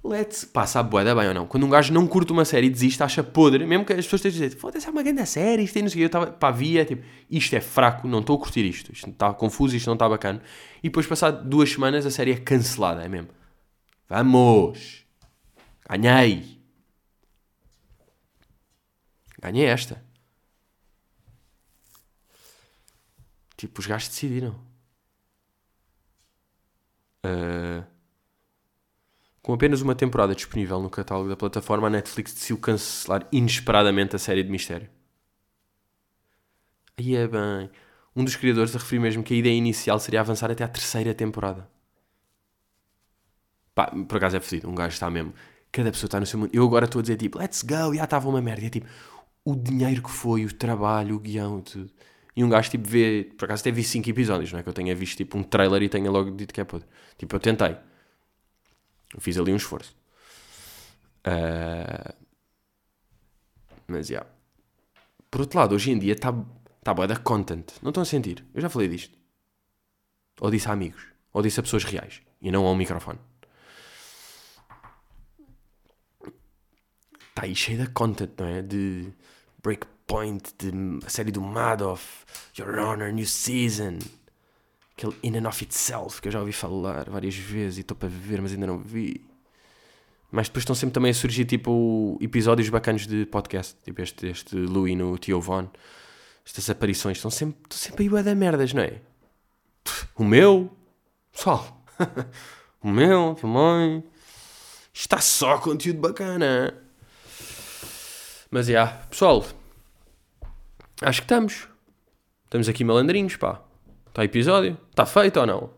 let's, 0.04 0.44
pá, 0.44 0.68
sabe 0.68 0.90
boeda 0.90 1.16
bem 1.16 1.30
ou 1.30 1.34
não? 1.34 1.48
Quando 1.48 1.66
um 1.66 1.70
gajo 1.70 1.94
não 1.94 2.06
curte 2.06 2.32
uma 2.32 2.46
série 2.46 2.68
e 2.68 2.70
desiste, 2.70 3.02
acha 3.02 3.24
podre, 3.24 3.66
mesmo 3.66 3.86
que 3.86 3.94
as 3.94 4.06
pessoas 4.06 4.20
estejam 4.20 4.44
a 4.44 4.48
dizer, 4.48 4.60
foda-se, 4.60 4.88
é 4.88 4.92
uma 4.92 5.02
grande 5.02 5.26
série, 5.26 5.64
isto 5.64 5.78
é 5.78 5.82
não 5.82 5.90
sei 5.90 5.96
o 5.96 6.00
que, 6.00 6.04
eu 6.04 6.08
estava, 6.08 6.28
pá, 6.28 6.52
via, 6.52 6.86
tipo, 6.86 7.04
isto 7.32 7.56
é 7.56 7.62
fraco, 7.62 8.08
não 8.08 8.20
estou 8.20 8.36
a 8.36 8.40
curtir 8.40 8.66
isto, 8.66 8.92
isto 8.92 9.10
está 9.10 9.34
confuso, 9.34 9.76
isto 9.76 9.88
não 9.88 9.94
está 9.94 10.08
bacana. 10.08 10.42
E 10.84 10.90
depois, 10.90 11.08
passado 11.08 11.48
duas 11.48 11.72
semanas, 11.72 12.06
a 12.06 12.12
série 12.12 12.34
é 12.34 12.38
cancelada, 12.38 13.04
é 13.04 13.08
mesmo. 13.08 13.30
Vamos! 14.10 15.06
Ganhei! 15.90 16.60
Ganhei 19.42 19.66
esta. 19.66 20.04
Tipo, 23.56 23.80
os 23.80 23.88
gajos 23.88 24.10
decidiram. 24.10 24.65
Uh, 27.26 27.86
com 29.42 29.54
apenas 29.54 29.82
uma 29.82 29.96
temporada 29.96 30.34
disponível 30.36 30.82
no 30.82 30.90
catálogo 30.90 31.30
da 31.30 31.36
plataforma, 31.36 31.88
a 31.88 31.90
Netflix 31.90 32.34
decidiu 32.34 32.58
cancelar 32.58 33.28
inesperadamente 33.32 34.16
a 34.16 34.20
série 34.20 34.44
de 34.44 34.50
mistério. 34.50 34.90
Aí 36.98 37.16
é 37.16 37.28
bem. 37.28 37.70
Um 38.16 38.24
dos 38.24 38.36
criadores 38.36 38.76
a 38.76 38.80
referir 38.80 39.00
mesmo 39.00 39.24
que 39.24 39.34
a 39.34 39.38
ideia 39.38 39.54
inicial 39.54 40.00
seria 40.00 40.22
avançar 40.22 40.50
até 40.50 40.64
à 40.64 40.68
terceira 40.68 41.14
temporada. 41.14 41.70
Pá, 43.74 43.92
por 44.08 44.18
acaso 44.18 44.38
é 44.38 44.40
fedido. 44.40 44.70
Um 44.70 44.76
gajo 44.76 44.94
está 44.94 45.10
mesmo. 45.10 45.34
Cada 45.72 45.92
pessoa 45.92 46.08
está 46.08 46.20
no 46.20 46.26
seu 46.26 46.40
mundo. 46.40 46.50
Eu 46.54 46.64
agora 46.66 46.86
estou 46.86 47.00
a 47.00 47.02
dizer 47.02 47.18
tipo, 47.18 47.38
let's 47.38 47.62
go, 47.62 47.94
já 47.94 48.06
estava 48.06 48.30
uma 48.30 48.42
merda. 48.42 48.64
E 48.64 48.68
é 48.68 48.70
tipo, 48.70 48.88
o 49.44 49.56
dinheiro 49.56 50.02
que 50.02 50.10
foi, 50.10 50.46
o 50.46 50.54
trabalho, 50.54 51.18
o 51.18 51.20
guião, 51.20 51.62
tudo. 51.62 51.92
E 52.36 52.44
um 52.44 52.50
gajo 52.50 52.70
tipo 52.70 52.88
vê, 52.88 53.32
por 53.38 53.46
acaso 53.46 53.62
até 53.62 53.72
vi 53.72 53.84
5 53.84 54.10
episódios, 54.10 54.52
não 54.52 54.60
é? 54.60 54.64
Que 54.64 54.68
eu 54.68 54.74
tenha 54.74 54.94
visto 54.94 55.18
tipo 55.18 55.38
um 55.38 55.44
trailer 55.44 55.82
e 55.84 55.90
tenha 55.90 56.12
logo 56.12 56.32
dito 56.32 56.54
que 56.54 56.60
é 56.60 56.66
podre. 56.66 56.88
Tipo, 57.18 57.36
eu 57.36 57.40
tentei. 57.40 57.78
Eu 59.14 59.22
fiz 59.22 59.38
ali 59.38 59.54
um 59.54 59.56
esforço. 59.56 59.96
Uh... 61.26 62.14
Mas, 63.88 64.08
já. 64.08 64.16
Yeah. 64.16 64.32
Por 65.32 65.42
outro 65.42 65.60
lado, 65.60 65.76
hoje 65.76 65.92
em 65.92 66.00
dia 66.00 66.14
está 66.14 66.34
tá 66.84 66.94
boa 66.94 67.08
da 67.08 67.16
content. 67.16 67.72
Não 67.82 67.90
estão 67.90 68.04
a 68.04 68.06
sentir? 68.06 68.46
Eu 68.54 68.62
já 68.62 68.70
falei 68.70 68.90
disto. 68.90 69.18
Ou 70.42 70.52
disse 70.52 70.68
a 70.68 70.74
amigos. 70.74 71.08
Ou 71.32 71.42
disse 71.42 71.60
a 71.60 71.64
pessoas 71.64 71.86
reais. 71.86 72.22
E 72.42 72.52
não 72.52 72.66
ao 72.66 72.76
microfone. 72.76 73.20
Está 77.30 77.44
aí 77.44 77.56
cheio 77.56 77.80
de 77.80 77.90
content, 77.92 78.32
não 78.38 78.46
é? 78.46 78.62
De 78.62 79.12
Breakpoint, 80.08 80.54
de 80.58 81.06
a 81.06 81.10
série 81.10 81.32
do 81.32 81.42
Madoff, 81.42 82.26
Your 82.58 82.78
Honor, 82.80 83.12
New 83.12 83.26
Season 83.26 84.00
aquele 84.98 85.14
In 85.24 85.38
and 85.38 85.48
of 85.48 85.62
Itself, 85.62 86.22
que 86.22 86.30
eu 86.30 86.32
já 86.32 86.40
ouvi 86.40 86.54
falar 86.54 87.10
várias 87.10 87.36
vezes 87.36 87.80
e 87.80 87.82
estou 87.82 87.98
para 87.98 88.08
ver, 88.08 88.42
mas 88.42 88.54
ainda 88.54 88.66
não 88.66 88.80
vi. 88.80 89.26
Mas 90.32 90.48
depois 90.48 90.62
estão 90.62 90.74
sempre 90.74 90.94
também 90.94 91.12
a 91.12 91.14
surgir 91.14 91.44
tipo 91.44 92.18
episódios 92.22 92.70
bacanos 92.70 93.06
de 93.06 93.26
podcast, 93.26 93.76
tipo 93.84 94.02
este, 94.02 94.28
este 94.28 94.56
Louis 94.56 94.98
no 94.98 95.18
Tio 95.18 95.42
Von. 95.42 95.70
Estas 96.46 96.70
aparições 96.70 97.18
estão 97.18 97.30
sempre, 97.30 97.60
estão 97.64 97.78
sempre 97.78 98.04
aí 98.04 98.24
da 98.24 98.36
merdas, 98.36 98.74
não 98.74 98.84
é? 98.84 99.02
O 100.16 100.24
meu, 100.24 100.72
pessoal, 101.32 101.84
o 102.82 102.90
meu 102.90 103.36
também. 103.36 104.04
Está 104.94 105.20
só 105.20 105.58
conteúdo 105.58 106.00
bacana. 106.00 106.74
Mas 108.50 108.70
é, 108.70 108.74
yeah, 108.74 108.92
pessoal, 109.10 109.44
acho 111.02 111.22
que 111.22 111.26
estamos. 111.26 111.68
Estamos 112.46 112.70
aqui 112.70 112.84
malandrinhos, 112.84 113.36
pá. 113.36 113.62
Está 114.08 114.24
episódio? 114.24 114.78
Está 114.90 115.06
feito 115.06 115.40
ou 115.40 115.46
não? 115.46 115.74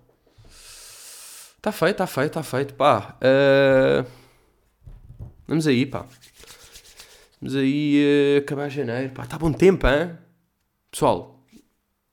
Está 1.57 1.71
feito, 1.71 1.91
está 1.91 2.07
feito, 2.07 2.27
está 2.27 2.43
feito. 2.43 2.73
Pá, 2.75 3.17
uh... 3.21 4.07
vamos 5.47 5.65
aí, 5.65 5.85
pá. 5.85 6.05
Vamos 7.41 7.55
aí 7.55 8.35
uh, 8.35 8.37
acabar 8.39 8.69
janeiro. 8.69 9.13
Pá, 9.13 9.23
está 9.23 9.37
bom 9.37 9.51
tempo, 9.51 9.87
hein? 9.87 10.17
Pessoal, 10.91 11.43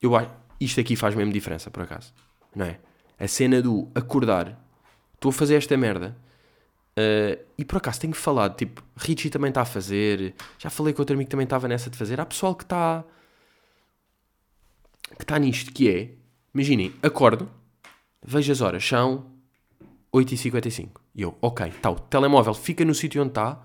eu 0.01 0.15
acho... 0.15 0.31
Isto 0.59 0.79
aqui 0.79 0.95
faz 0.95 1.13
mesmo 1.13 1.31
diferença, 1.31 1.69
por 1.69 1.83
acaso. 1.83 2.13
Não 2.55 2.65
é? 2.65 2.79
A 3.19 3.27
cena 3.27 3.61
do 3.61 3.91
acordar. 3.93 4.59
Estou 5.13 5.29
a 5.29 5.33
fazer 5.33 5.55
esta 5.55 5.75
merda. 5.77 6.15
Uh, 6.97 7.43
e 7.57 7.65
por 7.65 7.77
acaso 7.77 7.99
tenho 7.99 8.13
falado, 8.13 8.55
tipo, 8.55 8.81
Richie 8.95 9.29
também 9.29 9.49
está 9.49 9.61
a 9.61 9.65
fazer. 9.65 10.33
Já 10.57 10.69
falei 10.69 10.93
com 10.93 11.01
outro 11.01 11.13
amigo 11.13 11.27
que 11.27 11.31
também 11.31 11.43
estava 11.43 11.67
nessa 11.67 11.89
de 11.89 11.97
fazer. 11.97 12.19
Há 12.19 12.25
pessoal 12.25 12.55
que 12.55 12.63
está 12.63 13.03
que 15.15 15.23
está 15.23 15.37
nisto, 15.37 15.71
que 15.71 15.89
é, 15.89 16.09
imaginem, 16.53 16.93
acordo, 17.01 17.49
vejo 18.23 18.51
as 18.51 18.61
horas, 18.61 18.85
são 18.85 19.25
8h55. 20.13 20.89
E 21.13 21.21
eu, 21.21 21.37
ok, 21.41 21.71
tal, 21.81 21.95
telemóvel 21.95 22.53
fica 22.53 22.83
no 22.83 22.93
sítio 22.93 23.21
onde 23.21 23.31
está, 23.31 23.61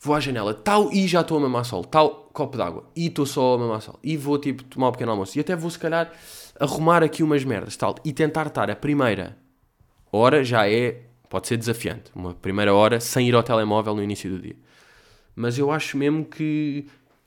vou 0.00 0.14
à 0.14 0.20
janela, 0.20 0.54
tal, 0.54 0.92
e 0.92 1.06
já 1.06 1.20
estou 1.20 1.38
a 1.38 1.40
mamar 1.40 1.64
sol, 1.64 1.84
tal, 1.84 2.30
copo 2.32 2.56
d'água, 2.56 2.90
e 2.96 3.06
estou 3.06 3.26
só 3.26 3.54
a 3.54 3.58
mamar 3.58 3.80
sol, 3.80 3.98
e 4.02 4.16
vou, 4.16 4.38
tipo, 4.38 4.64
tomar 4.64 4.88
um 4.88 4.92
pequeno 4.92 5.12
almoço, 5.12 5.38
e 5.38 5.40
até 5.40 5.54
vou, 5.54 5.70
se 5.70 5.78
calhar, 5.78 6.10
arrumar 6.58 7.02
aqui 7.02 7.22
umas 7.22 7.44
merdas, 7.44 7.76
tal, 7.76 7.94
e 8.04 8.12
tentar 8.12 8.46
estar 8.48 8.70
a 8.70 8.76
primeira 8.76 9.36
hora 10.10 10.42
já 10.42 10.68
é, 10.68 11.02
pode 11.30 11.46
ser 11.46 11.56
desafiante, 11.56 12.10
uma 12.14 12.34
primeira 12.34 12.74
hora 12.74 12.98
sem 13.00 13.28
ir 13.28 13.34
ao 13.36 13.42
telemóvel 13.42 13.94
no 13.94 14.02
início 14.02 14.28
do 14.28 14.38
dia. 14.40 14.56
Mas 15.34 15.56
eu 15.56 15.70
acho 15.70 15.96
mesmo 15.96 16.24
que, 16.24 16.86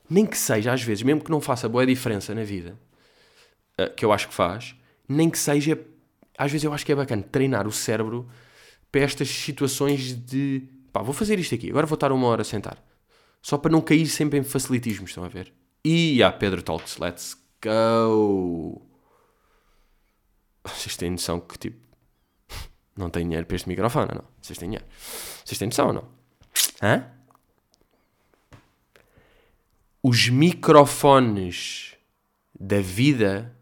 nem 0.09 0.25
que 0.25 0.37
seja, 0.37 0.73
às 0.73 0.83
vezes, 0.83 1.01
mesmo 1.01 1.23
que 1.23 1.31
não 1.31 1.39
faça 1.39 1.69
boa 1.69 1.85
diferença 1.85 2.35
na 2.35 2.43
vida, 2.43 2.77
eh, 3.77 3.87
que 3.87 4.03
eu 4.03 4.11
acho 4.11 4.27
que 4.27 4.33
faz, 4.33 4.75
nem 5.07 5.29
que 5.29 5.39
seja. 5.39 5.79
Às 6.37 6.51
vezes 6.51 6.65
eu 6.65 6.73
acho 6.73 6.85
que 6.85 6.91
é 6.91 6.95
bacana 6.95 7.23
treinar 7.23 7.65
o 7.65 7.71
cérebro 7.71 8.29
para 8.91 9.01
estas 9.01 9.29
situações 9.29 10.13
de 10.13 10.67
pá, 10.91 11.01
vou 11.01 11.13
fazer 11.13 11.39
isto 11.39 11.55
aqui, 11.55 11.69
agora 11.69 11.87
vou 11.87 11.95
estar 11.95 12.11
uma 12.11 12.27
hora 12.27 12.41
a 12.41 12.45
sentar. 12.45 12.77
Só 13.41 13.57
para 13.57 13.71
não 13.71 13.81
cair 13.81 14.05
sempre 14.07 14.37
em 14.37 14.43
facilitismo, 14.43 15.05
estão 15.05 15.23
a 15.23 15.29
ver? 15.29 15.53
E 15.83 16.21
a 16.21 16.31
Pedro 16.31 16.61
Talks, 16.61 16.97
let's 16.97 17.37
go! 17.63 18.81
Vocês 20.65 20.97
têm 20.97 21.11
noção 21.11 21.39
que 21.39 21.57
tipo. 21.57 21.92
Não 22.95 23.09
tenho 23.09 23.25
dinheiro 23.25 23.45
para 23.45 23.55
este 23.55 23.67
microfone, 23.67 24.11
não? 24.13 24.23
Vocês 24.41 24.57
têm 24.57 24.69
dinheiro? 24.69 24.85
Vocês 25.43 25.57
têm 25.57 25.67
noção 25.67 25.87
ou 25.87 25.93
não? 25.93 26.11
Hã? 26.81 27.11
Os 30.01 30.29
microfones 30.29 31.95
da 32.59 32.81
vida 32.81 33.55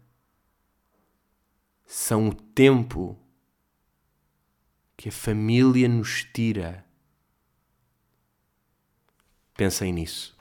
são 1.86 2.28
o 2.28 2.34
tempo 2.34 3.18
que 4.96 5.08
a 5.08 5.12
família 5.12 5.88
nos 5.88 6.24
tira. 6.24 6.84
Pensem 9.54 9.92
nisso. 9.92 10.31